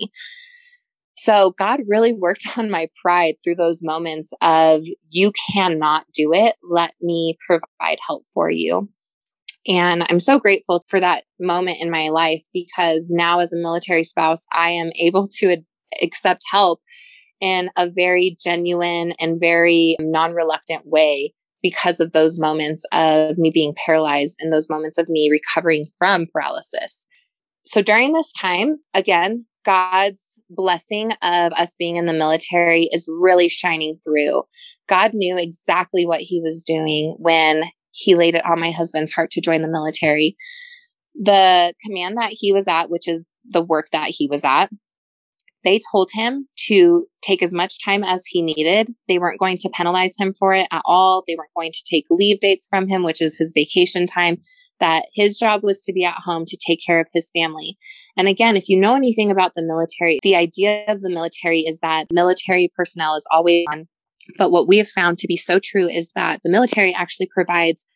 [1.22, 6.56] So God really worked on my pride through those moments of, you cannot do it.
[6.64, 8.90] Let me provide help for you.
[9.68, 14.04] And I'm so grateful for that moment in my life because now, as a military
[14.04, 15.66] spouse, I am able to ad-
[16.02, 16.82] accept help
[17.42, 23.52] in a very genuine and very non reluctant way because of those moments of me
[23.54, 27.08] being paralyzed and those moments of me recovering from paralysis.
[27.66, 33.50] So during this time, again, God's blessing of us being in the military is really
[33.50, 34.44] shining through.
[34.88, 39.32] God knew exactly what he was doing when he laid it on my husband's heart
[39.32, 40.36] to join the military.
[41.16, 44.70] The command that he was at, which is the work that he was at,
[45.64, 48.94] they told him to take as much time as he needed.
[49.08, 51.24] They weren't going to penalize him for it at all.
[51.28, 54.38] They weren't going to take leave dates from him, which is his vacation time,
[54.80, 57.78] that his job was to be at home to take care of his family.
[58.18, 61.80] And again, if you know anything about the military, the idea of the military is
[61.80, 63.88] that military personnel is always on.
[64.38, 67.88] But what we have found to be so true is that the military actually provides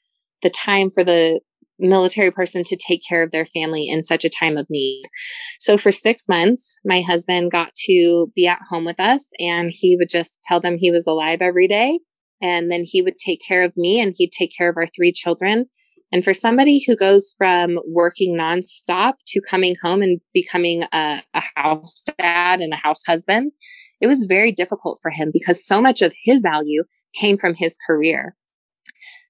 [0.41, 1.39] the time for the
[1.79, 5.03] military person to take care of their family in such a time of need.
[5.59, 9.95] So for six months, my husband got to be at home with us and he
[9.97, 11.99] would just tell them he was alive every day.
[12.41, 15.13] And then he would take care of me and he'd take care of our three
[15.13, 15.65] children.
[16.11, 21.43] And for somebody who goes from working nonstop to coming home and becoming a, a
[21.55, 23.51] house dad and a house husband,
[23.99, 26.83] it was very difficult for him because so much of his value
[27.19, 28.35] came from his career.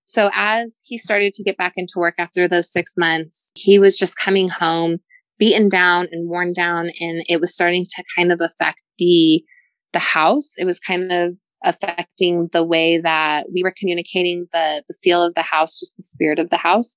[0.06, 3.98] So as he started to get back into work after those six months, he was
[3.98, 4.98] just coming home
[5.39, 6.89] beaten down and worn down.
[7.00, 9.44] And it was starting to kind of affect the,
[9.92, 10.54] the house.
[10.58, 15.34] It was kind of affecting the way that we were communicating the, the feel of
[15.36, 16.96] the house, just the spirit of the house.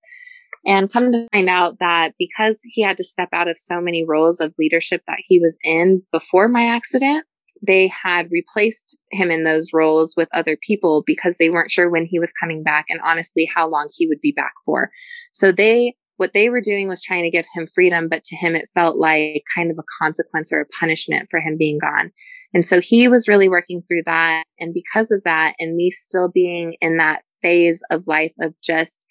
[0.67, 4.05] And come to find out that because he had to step out of so many
[4.05, 7.25] roles of leadership that he was in before my accident,
[7.63, 12.07] they had replaced him in those roles with other people because they weren't sure when
[12.07, 14.91] he was coming back and honestly how long he would be back for.
[15.33, 18.55] So they what they were doing was trying to give him freedom, but to him
[18.55, 22.11] it felt like kind of a consequence or a punishment for him being gone.
[22.55, 24.45] And so he was really working through that.
[24.59, 29.07] And because of that, and me still being in that phase of life of just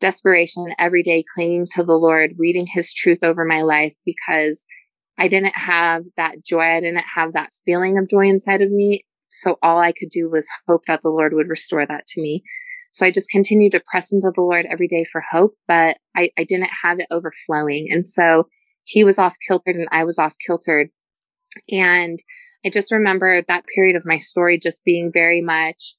[0.00, 4.66] desperation every day, clinging to the Lord, reading his truth over my life because
[5.18, 6.62] I didn't have that joy.
[6.62, 9.04] I didn't have that feeling of joy inside of me.
[9.30, 12.42] So all I could do was hope that the Lord would restore that to me.
[12.90, 16.30] So I just continued to press into the Lord every day for hope, but I,
[16.38, 17.88] I didn't have it overflowing.
[17.90, 18.48] And so
[18.84, 20.88] he was off kiltered and I was off kiltered.
[21.70, 22.18] And
[22.64, 25.94] I just remember that period of my story just being very much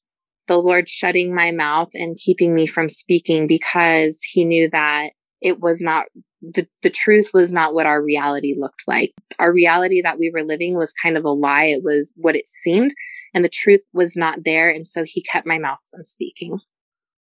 [0.48, 5.60] the Lord shutting my mouth and keeping me from speaking because he knew that it
[5.60, 6.06] was not
[6.42, 9.10] the, the truth was not what our reality looked like.
[9.40, 11.66] Our reality that we were living was kind of a lie.
[11.66, 12.92] It was what it seemed,
[13.34, 14.70] and the truth was not there.
[14.70, 16.60] And so he kept my mouth from speaking.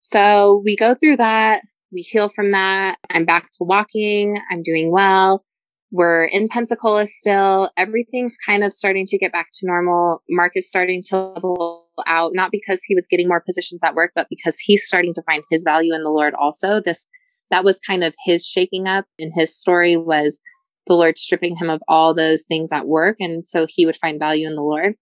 [0.01, 1.61] So we go through that.
[1.91, 2.97] We heal from that.
[3.11, 4.37] I'm back to walking.
[4.49, 5.45] I'm doing well.
[5.91, 7.69] We're in Pensacola still.
[7.77, 10.23] Everything's kind of starting to get back to normal.
[10.27, 14.11] Mark is starting to level out, not because he was getting more positions at work,
[14.15, 16.81] but because he's starting to find his value in the Lord also.
[16.81, 17.07] This
[17.49, 20.41] that was kind of his shaking up and his story was
[20.87, 23.17] the Lord stripping him of all those things at work.
[23.19, 24.95] And so he would find value in the Lord.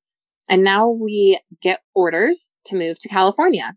[0.49, 3.75] And now we get orders to move to California.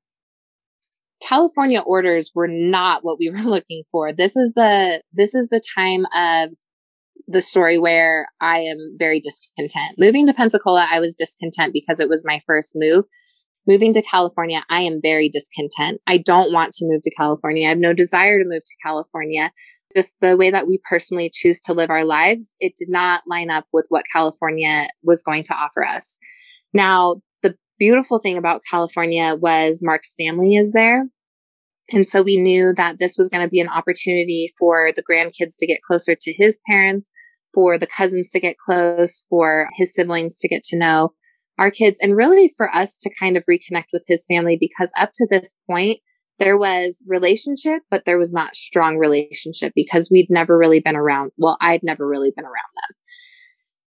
[1.22, 4.12] California orders were not what we were looking for.
[4.12, 6.50] This is the this is the time of
[7.26, 9.98] the story where I am very discontent.
[9.98, 13.04] Moving to Pensacola, I was discontent because it was my first move
[13.66, 16.00] moving to California, I am very discontent.
[16.06, 17.66] I don't want to move to California.
[17.66, 19.50] I have no desire to move to California.
[19.96, 23.50] Just the way that we personally choose to live our lives, it did not line
[23.50, 26.18] up with what California was going to offer us.
[26.72, 31.06] Now, the beautiful thing about California was Mark's family is there.
[31.92, 35.54] And so we knew that this was going to be an opportunity for the grandkids
[35.58, 37.10] to get closer to his parents,
[37.52, 41.12] for the cousins to get close, for his siblings to get to know
[41.58, 45.10] our kids, and really for us to kind of reconnect with his family because up
[45.14, 46.00] to this point,
[46.38, 51.30] there was relationship, but there was not strong relationship because we'd never really been around.
[51.38, 52.96] Well, I'd never really been around them.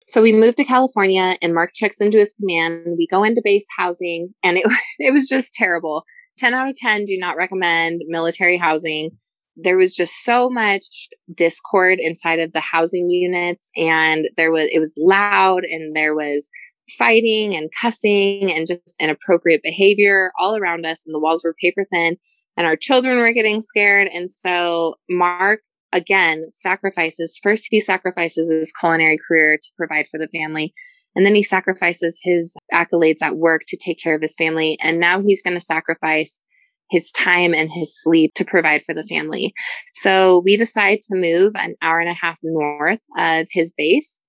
[0.07, 2.95] So we moved to California and Mark checks into his command.
[2.97, 4.65] We go into base housing and it,
[4.99, 6.03] it was just terrible.
[6.37, 9.11] 10 out of 10 do not recommend military housing.
[9.57, 14.79] There was just so much discord inside of the housing units and there was, it
[14.79, 16.51] was loud and there was
[16.97, 21.03] fighting and cussing and just inappropriate behavior all around us.
[21.05, 22.17] And the walls were paper thin
[22.55, 24.07] and our children were getting scared.
[24.07, 25.61] And so Mark
[25.93, 30.73] again sacrifices first he sacrifices his culinary career to provide for the family
[31.15, 34.99] and then he sacrifices his accolades at work to take care of his family and
[34.99, 36.41] now he's going to sacrifice
[36.89, 39.53] his time and his sleep to provide for the family
[39.95, 44.21] so we decide to move an hour and a half north of his base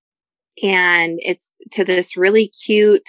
[0.63, 3.07] and it's to this really cute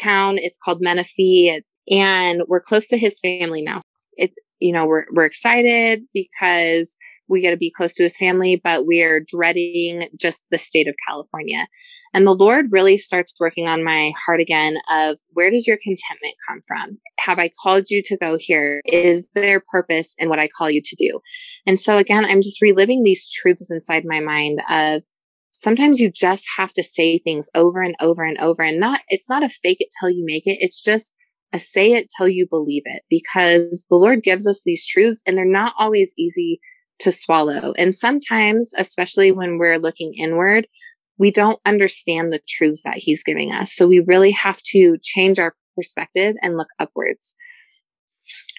[0.00, 3.78] town it's called menifee and we're close to his family now
[4.16, 6.96] it you know we're, we're excited because
[7.28, 10.94] we got to be close to his family, but we're dreading just the state of
[11.06, 11.66] California.
[12.14, 16.34] And the Lord really starts working on my heart again of where does your contentment
[16.48, 16.98] come from?
[17.20, 18.80] Have I called you to go here?
[18.86, 21.20] Is there purpose in what I call you to do?
[21.66, 25.04] And so again, I'm just reliving these truths inside my mind of
[25.58, 29.28] sometimes you just have to say things over and over and over and not, it's
[29.28, 30.58] not a fake it till you make it.
[30.60, 31.14] It's just
[31.52, 35.36] a say it till you believe it because the Lord gives us these truths and
[35.36, 36.60] they're not always easy
[37.00, 37.72] to swallow.
[37.78, 40.66] And sometimes, especially when we're looking inward,
[41.18, 43.74] we don't understand the truths that he's giving us.
[43.74, 47.34] So we really have to change our perspective and look upwards.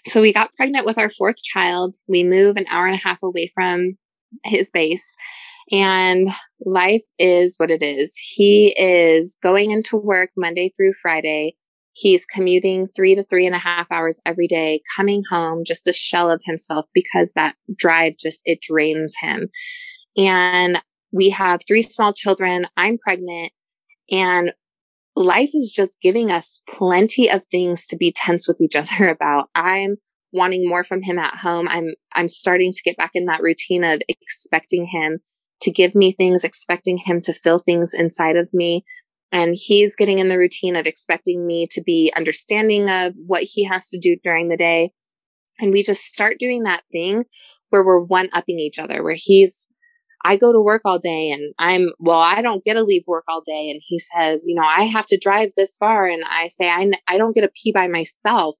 [0.06, 1.96] So we got pregnant with our fourth child.
[2.08, 3.98] We move an hour and a half away from
[4.44, 5.16] his base
[5.72, 6.28] and
[6.66, 8.14] life is what it is.
[8.18, 11.56] He is going into work Monday through Friday.
[11.94, 15.94] He's commuting three to three and a half hours every day, coming home just a
[15.94, 19.50] shell of himself because that drive just, it drains him.
[20.18, 22.68] And we have three small children.
[22.78, 23.52] I'm pregnant
[24.12, 24.54] and
[25.16, 29.50] life is just giving us plenty of things to be tense with each other about.
[29.56, 29.98] I'm
[30.32, 31.68] wanting more from him at home.
[31.68, 35.20] I'm, I'm starting to get back in that routine of expecting him
[35.62, 38.84] to give me things, expecting him to fill things inside of me
[39.32, 43.64] and he's getting in the routine of expecting me to be understanding of what he
[43.66, 44.92] has to do during the day.
[45.60, 47.26] And we just start doing that thing
[47.70, 49.70] where we're one upping each other, where he's,
[50.26, 53.26] I go to work all day and I'm, well, I don't get to leave work
[53.28, 53.70] all day.
[53.70, 56.08] And he says, you know, I have to drive this far.
[56.08, 58.56] And I say, I, I don't get to pee by myself.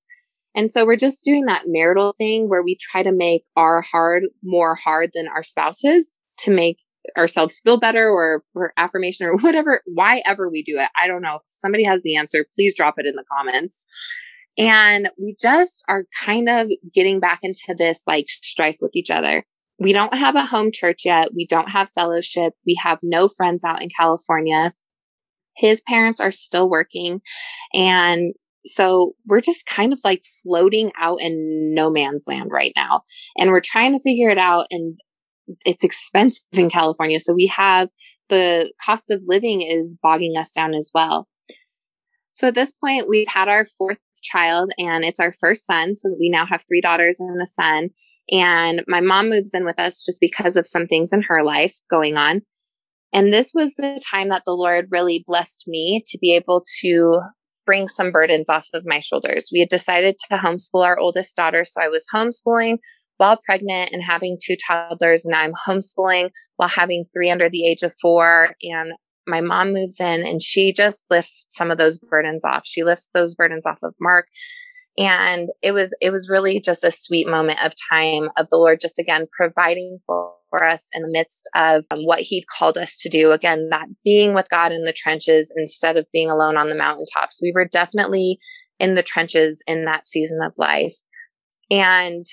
[0.56, 4.24] And so we're just doing that marital thing where we try to make our hard
[4.44, 6.80] more hard than our spouses to make
[7.18, 10.90] ourselves feel better or for affirmation or whatever, why ever we do it.
[11.00, 11.36] I don't know.
[11.36, 13.86] If somebody has the answer, please drop it in the comments.
[14.58, 19.46] And we just are kind of getting back into this like strife with each other.
[19.80, 21.30] We don't have a home church yet.
[21.34, 22.54] We don't have fellowship.
[22.66, 24.74] We have no friends out in California.
[25.56, 27.22] His parents are still working.
[27.74, 28.34] And
[28.66, 33.02] so we're just kind of like floating out in no man's land right now.
[33.38, 34.68] And we're trying to figure it out.
[34.72, 34.98] And
[35.66, 37.20] it's expensive in California.
[37.20, 37.90] So we have
[38.30, 41.28] the cost of living is bogging us down as well.
[42.30, 45.96] So at this point, we've had our fourth child and it's our first son.
[45.96, 47.90] So we now have three daughters and a son.
[48.32, 51.76] And my mom moves in with us just because of some things in her life
[51.90, 52.42] going on.
[53.12, 57.22] And this was the time that the Lord really blessed me to be able to
[57.70, 59.50] bring some burdens off of my shoulders.
[59.54, 61.64] We had decided to homeschool our oldest daughter.
[61.64, 62.80] So I was homeschooling
[63.18, 65.24] while pregnant and having two toddlers.
[65.24, 68.56] And I'm homeschooling while having three under the age of four.
[68.64, 68.94] And
[69.28, 72.66] my mom moves in and she just lifts some of those burdens off.
[72.66, 74.26] She lifts those burdens off of Mark.
[74.98, 78.80] And it was, it was really just a sweet moment of time of the Lord,
[78.82, 82.98] just again, providing for, for us in the midst of um, what he'd called us
[83.02, 83.32] to do.
[83.32, 87.40] Again, that being with God in the trenches instead of being alone on the mountaintops.
[87.42, 88.40] We were definitely
[88.80, 90.96] in the trenches in that season of life.
[91.72, 92.26] And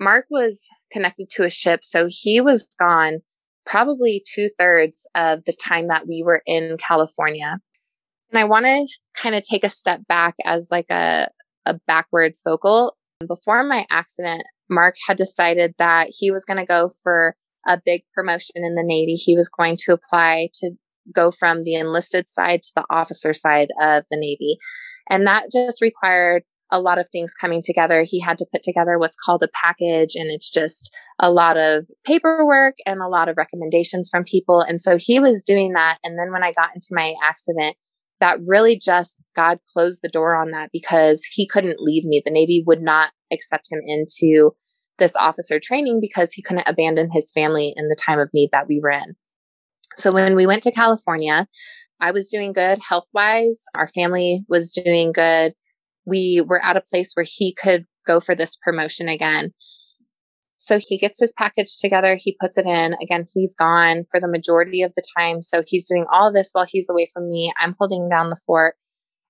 [0.00, 3.18] Mark was connected to a ship, so he was gone
[3.64, 7.58] probably two thirds of the time that we were in California.
[8.30, 11.28] And I want to kind of take a step back as like a,
[11.66, 12.96] a backwards vocal.
[13.26, 17.36] Before my accident, Mark had decided that he was going to go for
[17.66, 19.12] a big promotion in the Navy.
[19.12, 20.72] He was going to apply to
[21.14, 24.58] go from the enlisted side to the officer side of the Navy.
[25.10, 28.02] And that just required a lot of things coming together.
[28.02, 31.86] He had to put together what's called a package, and it's just a lot of
[32.04, 34.62] paperwork and a lot of recommendations from people.
[34.62, 35.98] And so he was doing that.
[36.02, 37.76] And then when I got into my accident,
[38.22, 42.22] that really just God closed the door on that because he couldn't leave me.
[42.24, 44.52] The Navy would not accept him into
[44.98, 48.68] this officer training because he couldn't abandon his family in the time of need that
[48.68, 49.16] we were in.
[49.96, 51.46] So when we went to California,
[52.00, 53.64] I was doing good health wise.
[53.74, 55.54] Our family was doing good
[56.04, 59.52] we were at a place where he could go for this promotion again.
[60.62, 62.94] So he gets his package together, he puts it in.
[63.02, 65.42] Again, he's gone for the majority of the time.
[65.42, 67.52] So he's doing all this while he's away from me.
[67.58, 68.76] I'm holding down the fort.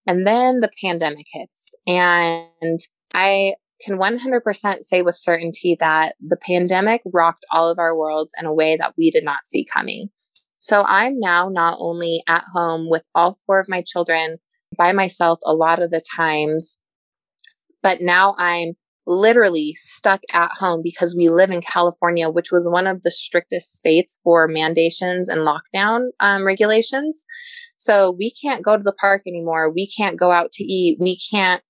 [0.06, 1.74] And then the pandemic hits.
[1.86, 2.78] And
[3.14, 8.44] I can 100% say with certainty that the pandemic rocked all of our worlds in
[8.44, 10.10] a way that we did not see coming.
[10.58, 14.36] So I'm now not only at home with all four of my children
[14.76, 16.78] by myself a lot of the times.
[17.82, 18.74] But now I'm
[19.06, 23.74] literally stuck at home because we live in California, which was one of the strictest
[23.74, 27.24] states for mandations and lockdown um, regulations.
[27.76, 29.72] So we can't go to the park anymore.
[29.72, 30.98] We can't go out to eat.
[31.00, 31.62] We can't,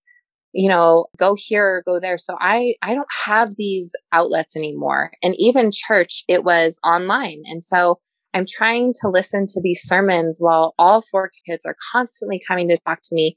[0.53, 2.19] you know, go here or go there.
[2.19, 5.13] So I, I don't have these outlets anymore.
[5.23, 7.43] And even church, it was online.
[7.47, 7.99] And so
[8.35, 12.79] I'm trying to listen to these sermons while all four kids are constantly coming to
[12.87, 13.37] talk to me.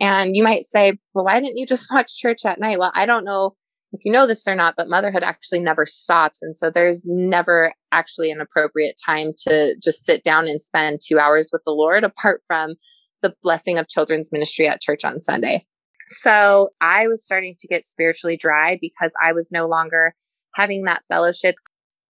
[0.00, 2.78] And you might say, well, why didn't you just watch church at night?
[2.78, 3.56] Well, I don't know
[3.92, 6.42] if you know this or not, but motherhood actually never stops.
[6.42, 11.18] And so there's never actually an appropriate time to just sit down and spend two
[11.18, 12.74] hours with the Lord apart from
[13.22, 15.64] the blessing of children's ministry at church on Sunday.
[16.08, 20.14] So I was starting to get spiritually dry because I was no longer
[20.54, 21.56] having that fellowship.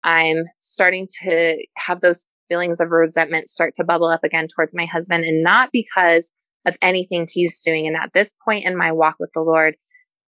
[0.05, 4.85] I'm starting to have those feelings of resentment start to bubble up again towards my
[4.85, 6.31] husband and not because
[6.65, 7.87] of anything he's doing.
[7.87, 9.75] And at this point in my walk with the Lord,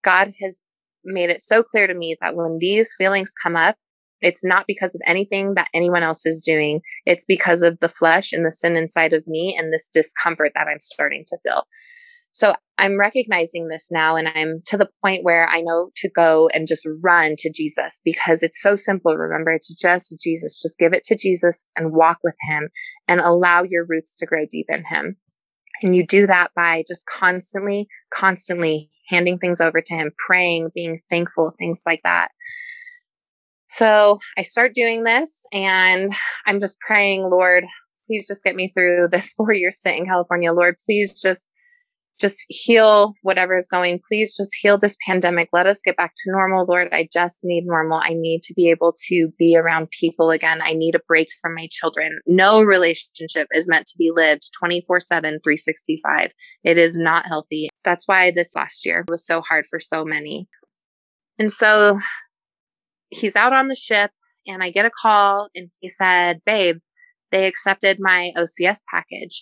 [0.03, 0.61] God has
[1.03, 3.75] made it so clear to me that when these feelings come up,
[4.21, 6.81] it's not because of anything that anyone else is doing.
[7.05, 10.67] It's because of the flesh and the sin inside of me and this discomfort that
[10.67, 11.63] I'm starting to feel.
[12.31, 16.49] So I'm recognizing this now and I'm to the point where I know to go
[16.53, 19.15] and just run to Jesus because it's so simple.
[19.15, 20.61] Remember, it's just Jesus.
[20.61, 22.69] Just give it to Jesus and walk with him
[23.07, 25.17] and allow your roots to grow deep in him.
[25.83, 30.95] And you do that by just constantly, constantly handing things over to him, praying, being
[31.09, 32.29] thankful, things like that.
[33.67, 36.09] So I start doing this and
[36.45, 37.65] I'm just praying, Lord,
[38.05, 40.51] please just get me through this four year stint in California.
[40.51, 41.49] Lord, please just
[42.21, 43.99] just heal whatever is going.
[44.07, 45.49] Please just heal this pandemic.
[45.51, 46.89] Let us get back to normal, Lord.
[46.93, 47.99] I just need normal.
[48.01, 50.61] I need to be able to be around people again.
[50.61, 52.19] I need a break from my children.
[52.27, 56.31] No relationship is meant to be lived 24 7, 365.
[56.63, 57.69] It is not healthy.
[57.83, 60.47] That's why this last year was so hard for so many.
[61.39, 61.97] And so
[63.09, 64.11] he's out on the ship,
[64.45, 66.77] and I get a call, and he said, Babe,
[67.31, 69.41] they accepted my OCS package.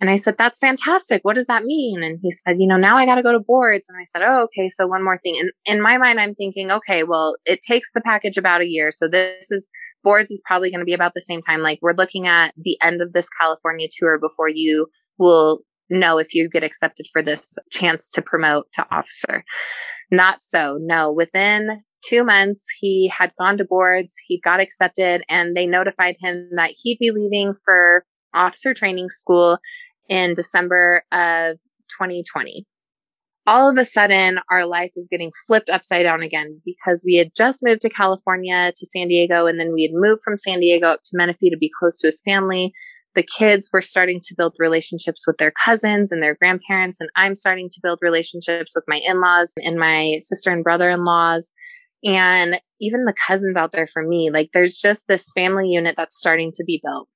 [0.00, 1.20] And I said, that's fantastic.
[1.24, 2.02] What does that mean?
[2.02, 3.86] And he said, you know, now I got to go to boards.
[3.88, 4.70] And I said, oh, okay.
[4.70, 5.34] So one more thing.
[5.38, 8.90] And in my mind, I'm thinking, okay, well, it takes the package about a year.
[8.90, 9.68] So this is
[10.02, 11.60] boards is probably going to be about the same time.
[11.60, 14.86] Like we're looking at the end of this California tour before you
[15.18, 19.44] will know if you get accepted for this chance to promote to officer.
[20.10, 20.78] Not so.
[20.80, 21.68] No, within
[22.04, 26.72] two months, he had gone to boards, he got accepted, and they notified him that
[26.82, 29.58] he'd be leaving for officer training school
[30.10, 31.56] in December of
[31.88, 32.66] 2020.
[33.46, 37.30] All of a sudden, our life is getting flipped upside down again because we had
[37.34, 40.88] just moved to California to San Diego, and then we had moved from San Diego
[40.88, 42.72] up to Menifee to be close to his family.
[43.14, 47.34] The kids were starting to build relationships with their cousins and their grandparents, and I'm
[47.34, 51.52] starting to build relationships with my in laws and my sister and brother in laws
[52.04, 54.30] and even the cousins out there for me.
[54.30, 57.08] Like there's just this family unit that's starting to be built.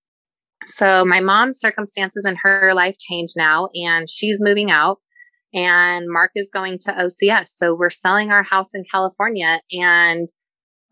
[0.66, 4.98] So my mom's circumstances in her life change now, and she's moving out.
[5.54, 7.52] And Mark is going to OCS.
[7.56, 10.26] So we're selling our house in California and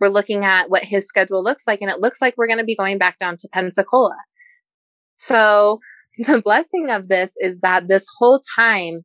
[0.01, 1.81] we're looking at what his schedule looks like.
[1.81, 4.16] And it looks like we're going to be going back down to Pensacola.
[5.16, 5.79] So
[6.18, 9.01] the blessing of this is that this whole time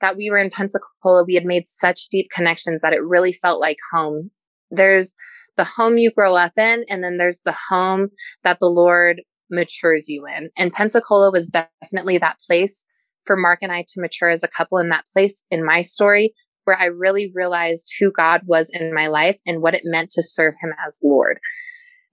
[0.00, 3.60] that we were in Pensacola, we had made such deep connections that it really felt
[3.60, 4.30] like home.
[4.70, 5.14] There's
[5.56, 8.08] the home you grow up in, and then there's the home
[8.44, 10.50] that the Lord matures you in.
[10.56, 12.86] And Pensacola was definitely that place
[13.24, 16.32] for Mark and I to mature as a couple in that place in my story
[16.64, 20.22] where I really realized who God was in my life and what it meant to
[20.22, 21.38] serve him as Lord.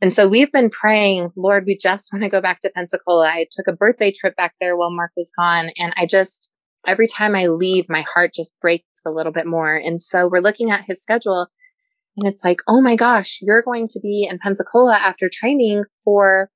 [0.02, 3.28] And so we've been praying, Lord, we just want to go back to Pensacola.
[3.28, 5.70] I took a birthday trip back there while Mark was gone.
[5.78, 6.52] And I just,
[6.86, 9.76] every time I leave, my heart just breaks a little bit more.
[9.76, 11.48] And so we're looking at his schedule
[12.18, 16.50] and it's like, oh my gosh, you're going to be in Pensacola after training for,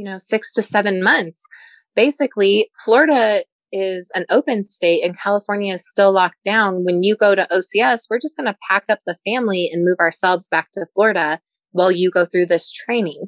[0.00, 1.46] you know, six to seven months.
[1.94, 6.84] Basically, Florida is an open state and California is still locked down.
[6.84, 9.98] When you go to OCS, we're just going to pack up the family and move
[10.00, 11.38] ourselves back to Florida
[11.72, 13.26] while you go through this training.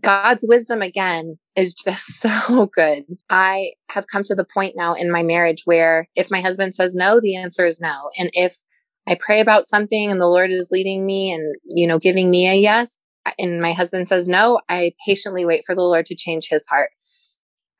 [0.00, 3.04] God's wisdom again is just so good.
[3.30, 6.96] I have come to the point now in my marriage where if my husband says
[6.96, 8.10] no, the answer is no.
[8.18, 8.64] And if
[9.06, 12.48] I pray about something and the Lord is leading me and, you know, giving me
[12.48, 12.98] a yes,
[13.38, 16.90] and my husband says no, I patiently wait for the Lord to change his heart.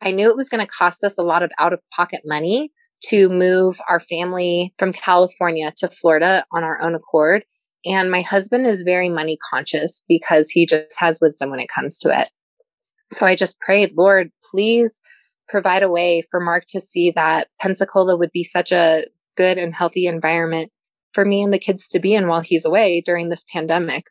[0.01, 2.73] I knew it was going to cost us a lot of out of pocket money
[3.07, 7.45] to move our family from California to Florida on our own accord.
[7.87, 11.99] And my husband is very money conscious because he just has wisdom when it comes
[11.99, 12.31] to it.
[13.13, 15.03] So I just prayed, Lord, please
[15.49, 19.05] provide a way for Mark to see that Pensacola would be such a
[19.37, 20.71] good and healthy environment
[21.13, 24.05] for me and the kids to be in while he's away during this pandemic.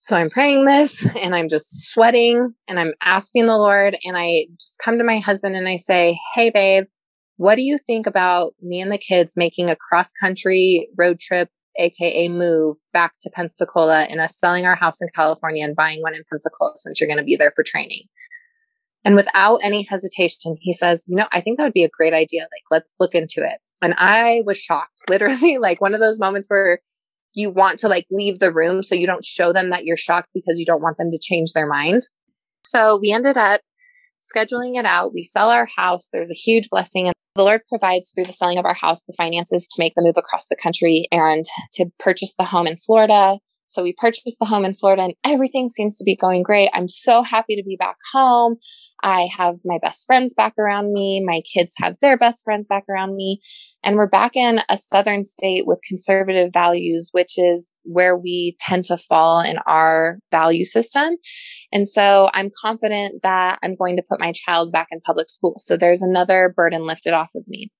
[0.00, 3.96] So I'm praying this and I'm just sweating and I'm asking the Lord.
[4.04, 6.84] And I just come to my husband and I say, Hey, babe,
[7.36, 11.50] what do you think about me and the kids making a cross country road trip
[11.78, 16.14] aka move back to Pensacola and us selling our house in California and buying one
[16.14, 18.04] in Pensacola since you're going to be there for training.
[19.04, 22.12] And without any hesitation, he says, You know, I think that would be a great
[22.12, 22.42] idea.
[22.42, 23.60] Like, let's look into it.
[23.80, 26.80] And I was shocked, literally, like one of those moments where
[27.34, 30.28] you want to like leave the room so you don't show them that you're shocked
[30.34, 32.02] because you don't want them to change their mind.
[32.64, 33.60] So we ended up
[34.20, 35.14] scheduling it out.
[35.14, 36.08] We sell our house.
[36.12, 37.06] There's a huge blessing.
[37.06, 40.02] And the Lord provides through the selling of our house the finances to make the
[40.02, 43.38] move across the country and to purchase the home in Florida.
[43.68, 46.70] So we purchased the home in Florida and everything seems to be going great.
[46.72, 48.56] I'm so happy to be back home.
[49.02, 51.22] I have my best friends back around me.
[51.24, 53.40] My kids have their best friends back around me.
[53.84, 58.86] And we're back in a southern state with conservative values, which is where we tend
[58.86, 61.16] to fall in our value system.
[61.70, 65.56] And so I'm confident that I'm going to put my child back in public school.
[65.58, 67.70] So there's another burden lifted off of me.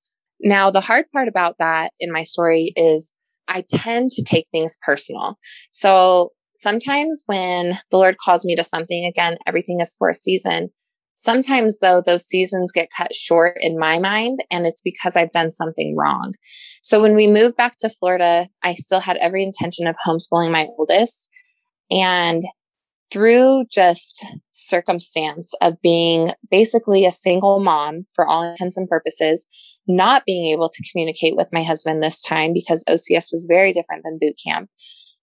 [0.40, 3.12] Now, the hard part about that in my story is
[3.48, 5.38] I tend to take things personal.
[5.72, 10.70] So sometimes when the Lord calls me to something, again, everything is for a season.
[11.14, 15.50] Sometimes, though, those seasons get cut short in my mind, and it's because I've done
[15.50, 16.32] something wrong.
[16.80, 20.68] So, when we moved back to Florida, I still had every intention of homeschooling my
[20.78, 21.28] oldest.
[21.90, 22.42] And
[23.12, 29.46] through just circumstance of being basically a single mom for all intents and purposes,
[29.86, 34.02] not being able to communicate with my husband this time because OCS was very different
[34.04, 34.68] than boot camp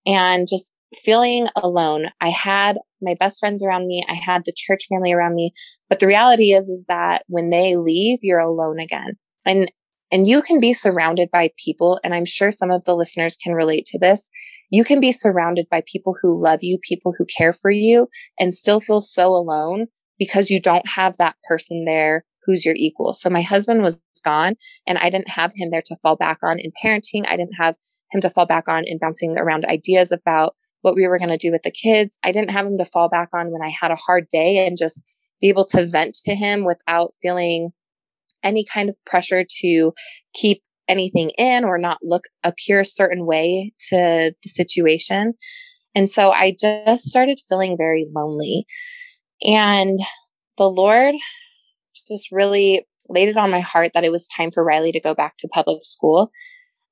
[0.06, 2.08] and just feeling alone.
[2.22, 4.04] I had my best friends around me.
[4.10, 5.52] I had the church family around me.
[5.90, 9.14] But the reality is, is that when they leave, you're alone again.
[9.46, 9.72] And
[10.12, 13.54] and you can be surrounded by people, and I'm sure some of the listeners can
[13.54, 14.30] relate to this.
[14.70, 18.08] You can be surrounded by people who love you, people who care for you,
[18.40, 19.88] and still feel so alone
[20.18, 23.14] because you don't have that person there who's your equal.
[23.14, 24.56] So my husband was gone
[24.88, 27.28] and I didn't have him there to fall back on in parenting.
[27.28, 27.76] I didn't have
[28.12, 31.38] him to fall back on in bouncing around ideas about what we were going to
[31.38, 32.20] do with the kids.
[32.24, 34.78] I didn't have him to fall back on when I had a hard day and
[34.78, 35.04] just
[35.42, 37.72] be able to vent to him without feeling
[38.44, 39.92] any kind of pressure to
[40.34, 45.34] keep anything in or not look appear a certain way to the situation.
[45.94, 48.66] And so I just started feeling very lonely.
[49.44, 49.98] And
[50.58, 51.16] the Lord
[52.08, 55.14] just really laid it on my heart that it was time for Riley to go
[55.14, 56.32] back to public school.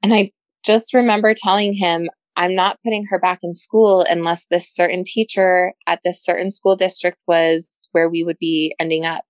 [0.01, 0.31] And I
[0.63, 5.73] just remember telling him, I'm not putting her back in school unless this certain teacher
[5.87, 9.23] at this certain school district was where we would be ending up.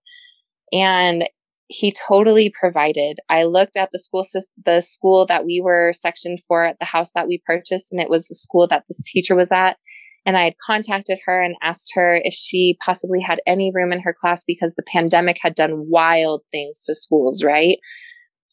[0.72, 1.28] And
[1.68, 3.20] he totally provided.
[3.30, 4.26] I looked at the school
[4.66, 8.10] the school that we were sectioned for at the house that we purchased and it
[8.10, 9.78] was the school that this teacher was at
[10.26, 14.02] and I had contacted her and asked her if she possibly had any room in
[14.02, 17.78] her class because the pandemic had done wild things to schools, right?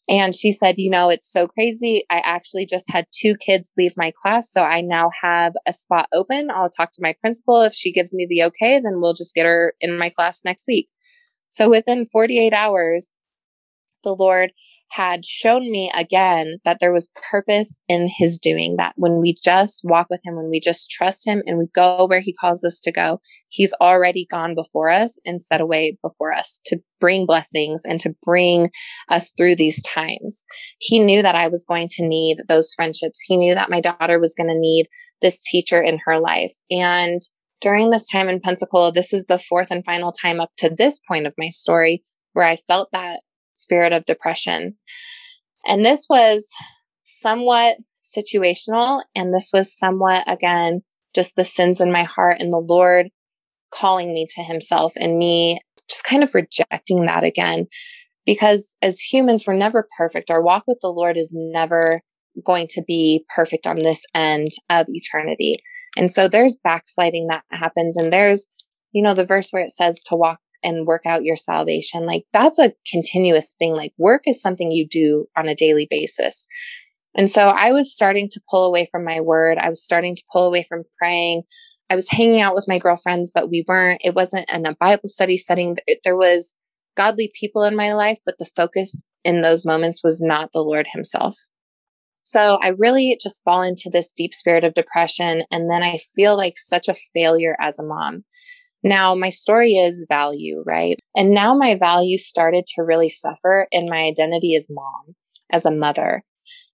[0.09, 2.03] And she said, You know, it's so crazy.
[2.09, 4.51] I actually just had two kids leave my class.
[4.51, 6.49] So I now have a spot open.
[6.51, 7.61] I'll talk to my principal.
[7.61, 10.65] If she gives me the okay, then we'll just get her in my class next
[10.67, 10.89] week.
[11.51, 13.11] So within 48 hours,
[14.05, 14.53] the Lord
[14.91, 19.81] had shown me again that there was purpose in his doing that when we just
[19.83, 22.79] walk with him, when we just trust him and we go where he calls us
[22.81, 27.25] to go, he's already gone before us and set a way before us to bring
[27.25, 28.67] blessings and to bring
[29.09, 30.45] us through these times.
[30.79, 33.19] He knew that I was going to need those friendships.
[33.25, 34.87] He knew that my daughter was going to need
[35.21, 36.53] this teacher in her life.
[36.69, 37.19] And
[37.61, 40.99] during this time in Pensacola, this is the fourth and final time up to this
[41.07, 42.03] point of my story
[42.33, 43.21] where I felt that
[43.53, 44.75] spirit of depression.
[45.65, 46.49] And this was
[47.03, 49.03] somewhat situational.
[49.15, 50.81] And this was somewhat, again,
[51.15, 53.09] just the sins in my heart and the Lord
[53.71, 55.59] calling me to Himself and me
[55.89, 57.67] just kind of rejecting that again.
[58.25, 60.29] Because as humans, we're never perfect.
[60.29, 62.01] Our walk with the Lord is never
[62.45, 65.57] going to be perfect on this end of eternity.
[65.97, 67.97] And so there's backsliding that happens.
[67.97, 68.47] And there's,
[68.91, 72.05] you know, the verse where it says to walk and work out your salvation.
[72.05, 73.75] Like that's a continuous thing.
[73.75, 76.47] Like work is something you do on a daily basis.
[77.15, 79.57] And so I was starting to pull away from my word.
[79.57, 81.43] I was starting to pull away from praying.
[81.89, 85.09] I was hanging out with my girlfriends, but we weren't, it wasn't in a Bible
[85.09, 85.75] study setting.
[86.05, 86.55] There was
[86.95, 90.87] godly people in my life, but the focus in those moments was not the Lord
[90.93, 91.35] Himself.
[92.23, 95.43] So I really just fall into this deep spirit of depression.
[95.51, 98.23] And then I feel like such a failure as a mom.
[98.83, 100.97] Now, my story is value, right?
[101.15, 105.15] And now my value started to really suffer in my identity as mom,
[105.51, 106.23] as a mother.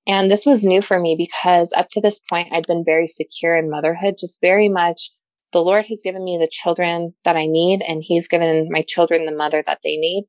[0.08, 3.58] And this was new for me because up to this point, I'd been very secure
[3.58, 5.12] in motherhood, just very much
[5.52, 9.26] the Lord has given me the children that I need, and He's given my children
[9.26, 10.26] the mother that they need.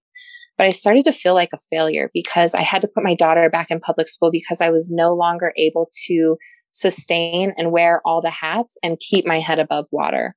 [0.58, 3.48] But I started to feel like a failure because I had to put my daughter
[3.48, 6.36] back in public school because I was no longer able to
[6.70, 10.34] sustain and wear all the hats and keep my head above water.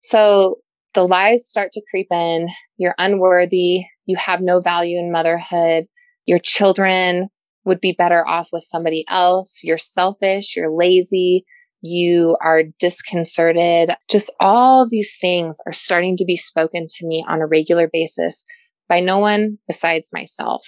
[0.00, 0.58] So
[0.94, 2.48] the lies start to creep in.
[2.76, 3.82] You're unworthy.
[4.06, 5.84] You have no value in motherhood.
[6.24, 7.28] Your children
[7.64, 9.60] would be better off with somebody else.
[9.64, 10.54] You're selfish.
[10.56, 11.44] You're lazy.
[11.82, 13.90] You are disconcerted.
[14.08, 18.44] Just all these things are starting to be spoken to me on a regular basis
[18.88, 20.62] by no one besides myself.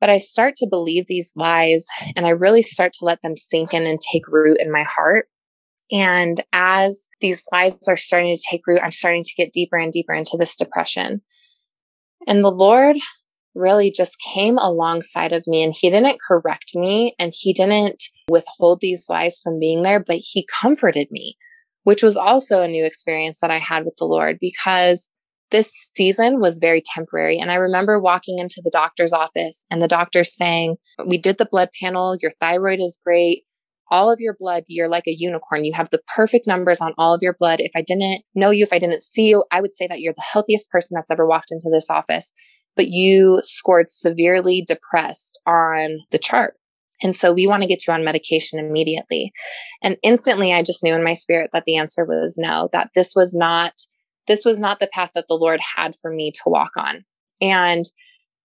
[0.00, 3.72] But I start to believe these lies and I really start to let them sink
[3.72, 5.28] in and take root in my heart.
[5.90, 9.92] And as these lies are starting to take root, I'm starting to get deeper and
[9.92, 11.22] deeper into this depression.
[12.26, 12.96] And the Lord
[13.54, 18.80] really just came alongside of me and he didn't correct me and he didn't withhold
[18.80, 21.36] these lies from being there, but he comforted me,
[21.84, 25.10] which was also a new experience that I had with the Lord because
[25.50, 27.38] this season was very temporary.
[27.38, 30.76] And I remember walking into the doctor's office and the doctor saying,
[31.06, 33.44] We did the blood panel, your thyroid is great.
[33.90, 35.64] All of your blood, you're like a unicorn.
[35.64, 37.60] You have the perfect numbers on all of your blood.
[37.60, 40.14] If I didn't know you, if I didn't see you, I would say that you're
[40.14, 42.32] the healthiest person that's ever walked into this office
[42.76, 46.54] but you scored severely depressed on the chart.
[47.02, 49.32] And so we want to get you on medication immediately.
[49.82, 53.12] And instantly I just knew in my spirit that the answer was no, that this
[53.14, 53.72] was not
[54.26, 57.04] this was not the path that the Lord had for me to walk on.
[57.40, 57.84] And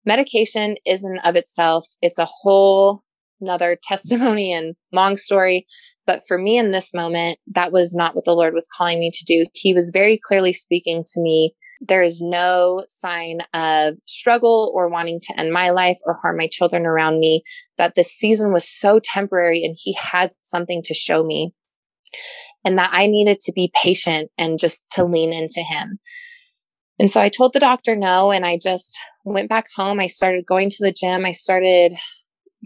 [0.06, 3.02] medication isn't of itself, it's a whole
[3.42, 5.66] another testimony and long story.
[6.06, 9.12] But for me in this moment, that was not what the Lord was calling me
[9.12, 9.46] to do.
[9.54, 15.20] He was very clearly speaking to me there is no sign of struggle or wanting
[15.22, 17.42] to end my life or harm my children around me,
[17.78, 21.54] that this season was so temporary and he had something to show me.
[22.66, 26.00] And that I needed to be patient and just to lean into him.
[27.00, 30.00] And so I told the doctor no, and I just went back home.
[30.00, 31.26] I started going to the gym.
[31.26, 31.94] I started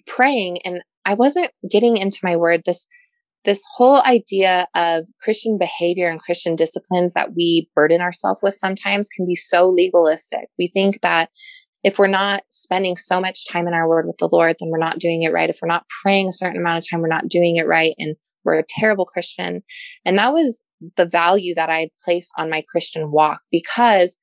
[0.08, 2.64] praying, and I wasn't getting into my word.
[2.66, 2.88] This
[3.46, 9.10] this whole idea of Christian behavior and Christian disciplines that we burden ourselves with sometimes
[9.10, 10.48] can be so legalistic.
[10.58, 11.30] We think that
[11.84, 14.78] if we're not spending so much time in our word with the Lord, then we're
[14.78, 15.50] not doing it right.
[15.50, 17.94] If we're not praying a certain amount of time, we're not doing it right.
[17.98, 19.64] And we're a terrible Christian.
[20.06, 20.62] And that was
[20.98, 24.18] the value that I had placed on my Christian walk because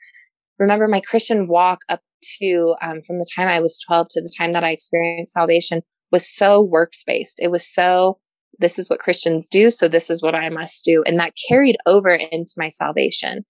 [0.59, 2.01] remember my Christian walk up
[2.41, 5.83] to um, from the time I was 12 to the time that I experienced salvation
[6.13, 7.39] was so works based.
[7.41, 8.19] It was so
[8.59, 11.03] this is what Christians do, so this is what I must do.
[11.07, 13.45] And that carried over into my salvation.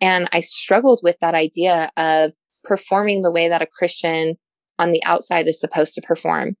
[0.00, 2.32] And I struggled with that idea of
[2.64, 4.34] performing the way that a Christian
[4.78, 6.56] on the outside is supposed to perform.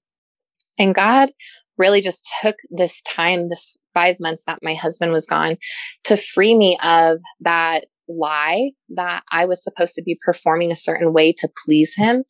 [0.78, 1.30] And God
[1.76, 5.56] really just took this time, this five months that my husband was gone,
[6.04, 11.12] to free me of that lie that I was supposed to be performing a certain
[11.12, 12.24] way to please him.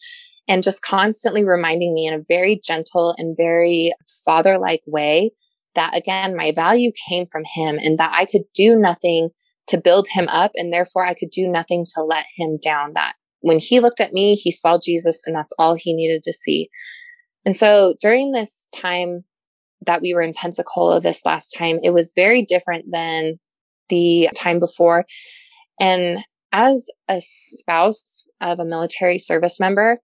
[0.51, 3.93] And just constantly reminding me in a very gentle and very
[4.25, 5.33] father like way
[5.75, 9.29] that again, my value came from him and that I could do nothing
[9.69, 12.95] to build him up and therefore I could do nothing to let him down.
[12.95, 16.33] That when he looked at me, he saw Jesus and that's all he needed to
[16.33, 16.71] see.
[17.49, 19.25] And so during this time
[19.87, 23.39] that we were in Pensacola this last time, it was very different than
[23.89, 25.07] the time before.
[25.81, 26.19] And
[26.53, 30.01] as a spouse of a military service member,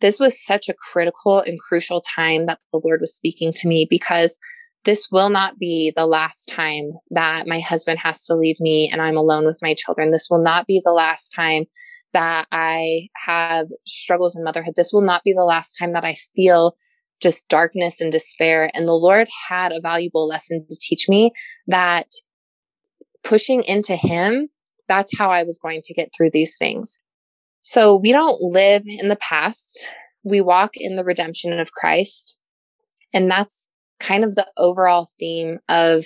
[0.00, 3.86] this was such a critical and crucial time that the Lord was speaking to me
[3.90, 4.38] because
[4.84, 9.00] this will not be the last time that my husband has to leave me and
[9.00, 10.10] I'm alone with my children.
[10.10, 11.64] This will not be the last time
[12.12, 14.74] that I have struggles in motherhood.
[14.76, 16.76] This will not be the last time that I feel
[17.20, 18.70] just darkness and despair.
[18.74, 21.32] And the Lord had a valuable lesson to teach me
[21.66, 22.08] that
[23.22, 24.48] pushing into Him,
[24.86, 27.00] that's how I was going to get through these things.
[27.62, 29.88] So we don't live in the past.
[30.22, 32.38] We walk in the redemption of Christ.
[33.14, 33.70] And that's
[34.00, 36.04] kind of the overall theme of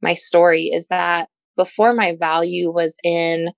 [0.00, 3.50] my story is that before my value was in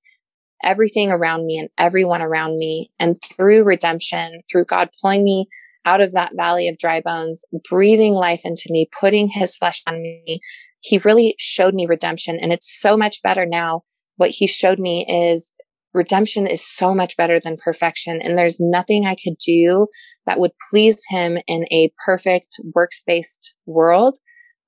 [0.63, 2.91] everything around me and everyone around me.
[2.99, 5.47] And through redemption, through God pulling me
[5.85, 10.01] out of that valley of dry bones, breathing life into me, putting his flesh on
[10.01, 10.41] me,
[10.81, 12.39] he really showed me redemption.
[12.41, 13.83] And it's so much better now.
[14.17, 15.53] What he showed me is
[15.95, 18.21] redemption is so much better than perfection.
[18.21, 19.87] And there's nothing I could do
[20.27, 24.19] that would please him in a perfect works based world.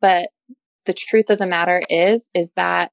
[0.00, 0.30] But
[0.86, 2.92] the truth of the matter is, is that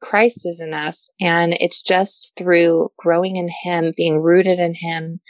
[0.00, 0.96] Christ is enough.
[1.20, 5.20] And it's just through growing in him, being rooted in him,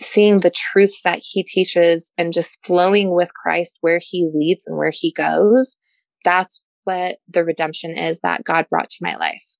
[0.00, 4.76] seeing the truths that he teaches and just flowing with Christ where he leads and
[4.76, 5.76] where he goes.
[6.24, 9.58] That's what the redemption is that God brought to my life.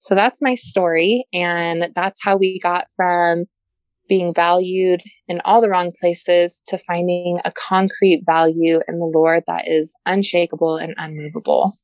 [0.00, 1.26] So that's my story.
[1.32, 3.44] And that's how we got from
[4.08, 9.44] being valued in all the wrong places to finding a concrete value in the Lord
[9.46, 11.74] that is unshakable and unmovable.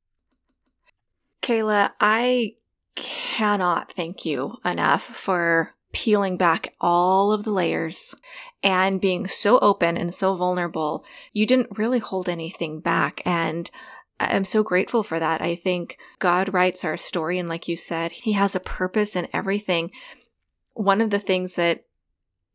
[1.43, 2.55] Kayla, I
[2.97, 8.15] cannot thank you enough for peeling back all of the layers
[8.63, 11.05] and being so open and so vulnerable.
[11.33, 13.23] You didn't really hold anything back.
[13.25, 13.71] And
[14.19, 15.43] I'm so grateful for that.
[15.43, 17.39] I think God writes our story.
[17.39, 19.91] And like you said, He has a purpose in everything.
[20.75, 21.85] One of the things that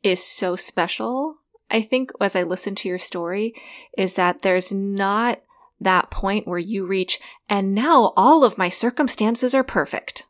[0.04, 1.38] is so special,
[1.70, 3.54] I think, as I listen to your story,
[3.98, 5.42] is that there's not
[5.80, 10.26] that point where you reach, and now all of my circumstances are perfect.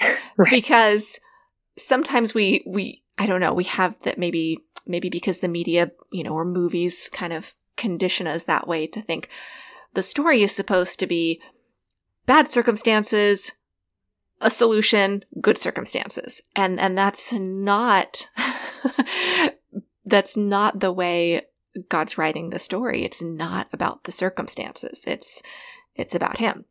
[0.36, 0.50] right.
[0.50, 1.20] Because
[1.78, 6.24] sometimes we, we, I don't know, we have that maybe, maybe because the media, you
[6.24, 9.28] know, or movies kind of condition us that way to think,
[9.96, 11.40] the story is supposed to be
[12.26, 13.52] bad circumstances,
[14.40, 16.42] a solution, good circumstances.
[16.54, 18.28] And and that's not
[20.04, 21.46] that's not the way
[21.88, 23.04] God's writing the story.
[23.04, 25.04] It's not about the circumstances.
[25.06, 25.42] It's
[25.94, 26.66] it's about him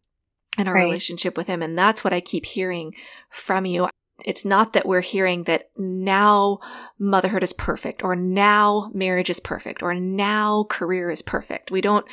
[0.58, 0.86] and our right.
[0.86, 1.64] relationship with him.
[1.64, 2.94] And that's what I keep hearing
[3.32, 3.90] from you.
[4.24, 6.60] It's not that we're hearing that now
[7.00, 11.72] motherhood is perfect or now marriage is perfect or now career is perfect.
[11.72, 12.06] We don't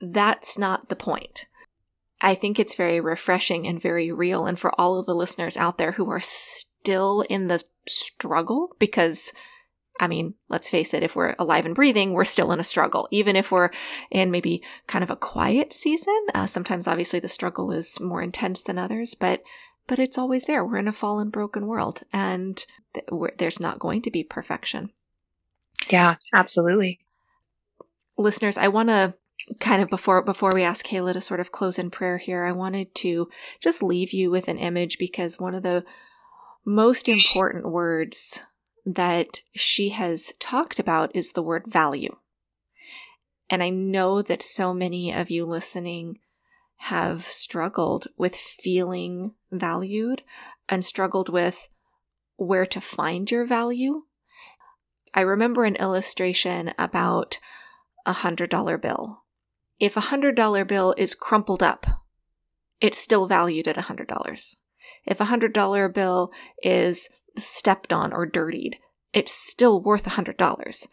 [0.00, 1.46] that's not the point.
[2.20, 4.46] I think it's very refreshing and very real.
[4.46, 9.32] And for all of the listeners out there who are still in the struggle, because
[10.00, 13.08] I mean, let's face it, if we're alive and breathing, we're still in a struggle.
[13.10, 13.70] Even if we're
[14.10, 18.62] in maybe kind of a quiet season, uh, sometimes obviously the struggle is more intense
[18.62, 19.42] than others, but
[19.88, 20.64] but it's always there.
[20.64, 23.06] We're in a fallen, broken world, and th-
[23.38, 24.90] there's not going to be perfection.
[25.88, 27.00] Yeah, absolutely.
[28.18, 29.14] Listeners, I want to
[29.60, 32.52] kind of before before we ask Kayla to sort of close in prayer here, I
[32.52, 33.28] wanted to
[33.60, 35.84] just leave you with an image because one of the
[36.64, 38.42] most important words
[38.84, 42.16] that she has talked about is the word value.
[43.50, 46.18] And I know that so many of you listening
[46.76, 50.22] have struggled with feeling valued
[50.68, 51.68] and struggled with
[52.36, 54.02] where to find your value.
[55.14, 57.38] I remember an illustration about
[58.06, 59.24] a hundred dollar bill
[59.78, 61.86] if a $100 bill is crumpled up,
[62.80, 64.56] it's still valued at a $100.
[65.04, 66.30] If a $100 bill
[66.62, 68.76] is stepped on or dirtied,
[69.12, 70.86] it's still worth a $100.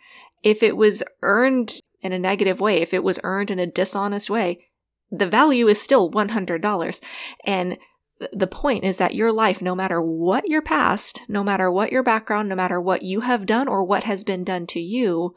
[0.43, 4.29] If it was earned in a negative way, if it was earned in a dishonest
[4.29, 4.67] way,
[5.11, 7.01] the value is still $100.
[7.45, 7.77] And
[8.31, 12.03] the point is that your life, no matter what your past, no matter what your
[12.03, 15.35] background, no matter what you have done or what has been done to you,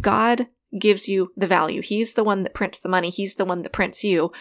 [0.00, 0.48] God
[0.78, 1.82] gives you the value.
[1.82, 3.10] He's the one that prints the money.
[3.10, 4.32] He's the one that prints you.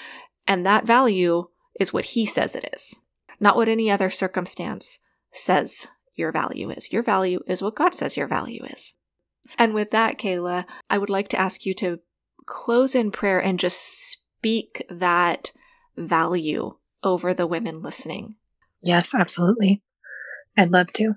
[0.48, 1.48] And that value
[1.80, 2.96] is what he says it is,
[3.40, 5.00] not what any other circumstance
[5.32, 6.92] says your value is.
[6.92, 8.94] Your value is what God says your value is.
[9.58, 12.00] And with that, Kayla, I would like to ask you to
[12.46, 15.52] close in prayer and just speak that
[15.98, 18.36] value over the women listening.
[18.82, 19.82] Yes, absolutely.
[20.58, 21.14] I'd love to.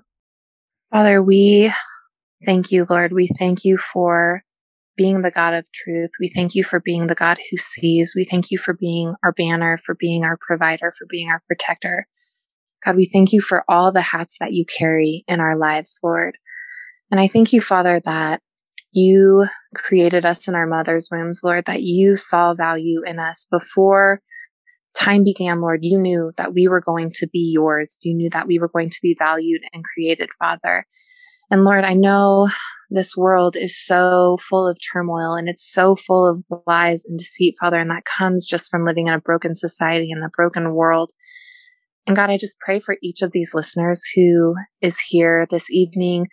[0.91, 1.71] Father, we
[2.45, 3.11] thank you, Lord.
[3.11, 4.43] We thank you for
[4.97, 6.11] being the God of truth.
[6.19, 8.13] We thank you for being the God who sees.
[8.15, 12.07] We thank you for being our banner, for being our provider, for being our protector.
[12.83, 16.37] God, we thank you for all the hats that you carry in our lives, Lord.
[17.11, 18.41] And I thank you, Father, that
[18.91, 19.45] you
[19.75, 24.21] created us in our mother's wombs, Lord, that you saw value in us before
[24.97, 25.79] time began, Lord.
[25.83, 27.97] You knew that we were going to be yours.
[28.01, 30.85] You knew that we were going to be valued and created, Father.
[31.51, 32.49] And Lord, I know
[32.89, 37.55] this world is so full of turmoil and it's so full of lies and deceit,
[37.59, 41.11] Father, and that comes just from living in a broken society and a broken world.
[42.05, 46.27] And God, I just pray for each of these listeners who is here this evening,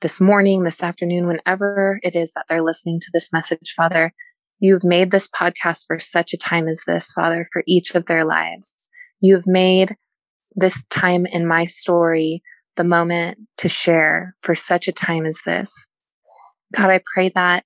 [0.00, 4.12] this morning, this afternoon, whenever it is that they're listening to this message, Father.
[4.58, 8.24] You've made this podcast for such a time as this, Father, for each of their
[8.24, 8.90] lives.
[9.20, 9.96] You've made
[10.54, 12.42] this time in my story
[12.76, 15.90] the moment to share for such a time as this.
[16.72, 17.64] God, I pray that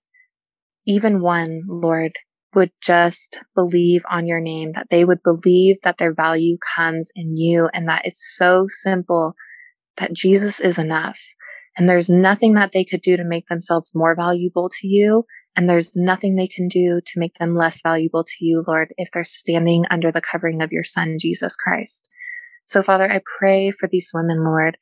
[0.86, 2.12] even one, Lord,
[2.54, 7.36] would just believe on your name, that they would believe that their value comes in
[7.36, 9.34] you and that it's so simple
[9.98, 11.20] that Jesus is enough.
[11.76, 15.24] And there's nothing that they could do to make themselves more valuable to you.
[15.56, 19.10] And there's nothing they can do to make them less valuable to you, Lord, if
[19.10, 22.08] they're standing under the covering of your son, Jesus Christ.
[22.66, 24.76] So, Father, I pray for these women, Lord.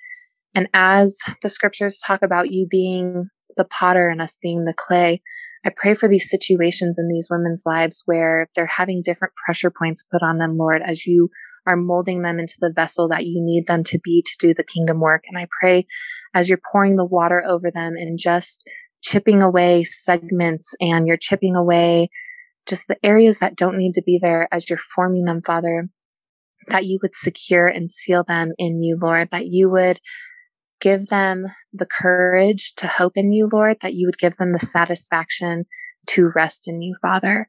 [0.55, 5.23] And as the scriptures talk about you being the potter and us being the clay,
[5.65, 10.05] I pray for these situations in these women's lives where they're having different pressure points
[10.13, 11.31] put on them, Lord, as you
[11.67, 14.65] are molding them into the vessel that you need them to be to do the
[14.65, 15.25] kingdom work.
[15.27, 15.87] And I pray
[16.35, 18.69] as you're pouring the water over them and just
[19.03, 22.09] chipping away segments and you're chipping away
[22.67, 25.89] just the areas that don't need to be there as you're forming them, Father,
[26.69, 30.01] that you would secure and seal them in you, Lord, that you would
[30.81, 34.59] give them the courage to hope in you, Lord, that you would give them the
[34.59, 35.65] satisfaction
[36.09, 37.49] to rest in you, Father.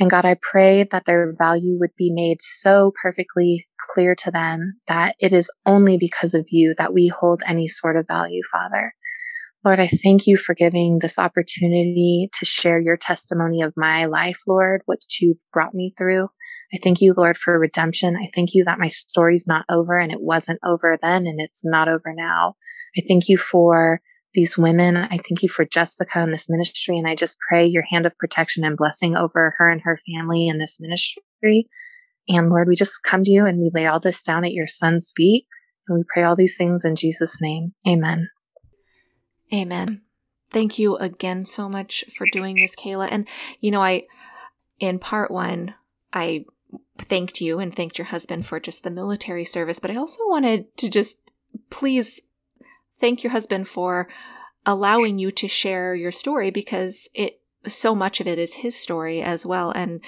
[0.00, 4.80] And God, I pray that their value would be made so perfectly clear to them
[4.86, 8.94] that it is only because of you that we hold any sort of value, Father.
[9.64, 14.40] Lord, I thank you for giving this opportunity to share your testimony of my life,
[14.46, 16.28] Lord, what you've brought me through.
[16.72, 18.16] I thank you, Lord, for redemption.
[18.16, 21.64] I thank you that my story's not over and it wasn't over then and it's
[21.64, 22.54] not over now.
[22.96, 24.00] I thank you for
[24.32, 24.96] these women.
[24.96, 26.96] I thank you for Jessica and this ministry.
[26.96, 30.46] And I just pray your hand of protection and blessing over her and her family
[30.46, 31.68] in this ministry.
[32.28, 34.68] And Lord, we just come to you and we lay all this down at your
[34.68, 35.46] son's feet.
[35.88, 37.72] And we pray all these things in Jesus' name.
[37.88, 38.28] Amen.
[39.52, 40.02] Amen.
[40.50, 43.08] Thank you again so much for doing this, Kayla.
[43.10, 43.28] And,
[43.60, 44.06] you know, I,
[44.78, 45.74] in part one,
[46.12, 46.46] I
[46.96, 50.76] thanked you and thanked your husband for just the military service, but I also wanted
[50.78, 51.32] to just
[51.70, 52.22] please
[53.00, 54.08] thank your husband for
[54.66, 59.22] allowing you to share your story because it, so much of it is his story
[59.22, 59.70] as well.
[59.70, 60.00] And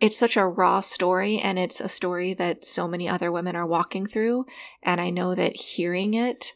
[0.00, 3.66] it's such a raw story and it's a story that so many other women are
[3.66, 4.46] walking through.
[4.82, 6.54] And I know that hearing it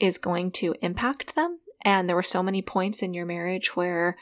[0.00, 1.58] is going to impact them.
[1.82, 4.16] And there were so many points in your marriage where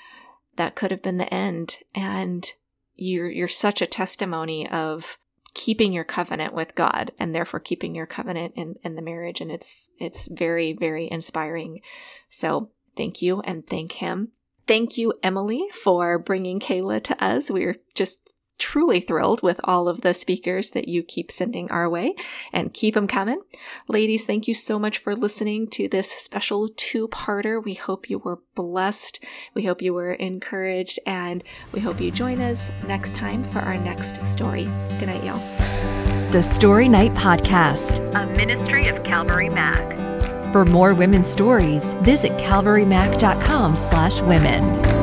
[0.56, 1.78] that could have been the end.
[1.94, 2.50] And
[2.96, 5.18] you're, you're such a testimony of
[5.54, 9.40] keeping your covenant with God and therefore keeping your covenant in, in the marriage.
[9.40, 11.80] And it's, it's very, very inspiring.
[12.30, 14.28] So thank you and thank him.
[14.66, 17.50] Thank you, Emily, for bringing Kayla to us.
[17.50, 22.14] We're just truly thrilled with all of the speakers that you keep sending our way
[22.52, 23.40] and keep them coming.
[23.88, 27.62] Ladies, thank you so much for listening to this special two parter.
[27.62, 29.18] We hope you were blessed.
[29.54, 31.42] We hope you were encouraged and
[31.72, 34.64] we hope you join us next time for our next story.
[34.98, 35.42] Good night, y'all.
[36.30, 39.92] The Story Night Podcast, a ministry of Calvary Mac.
[40.52, 45.01] For more women's stories, visit calvarymac.com slash women.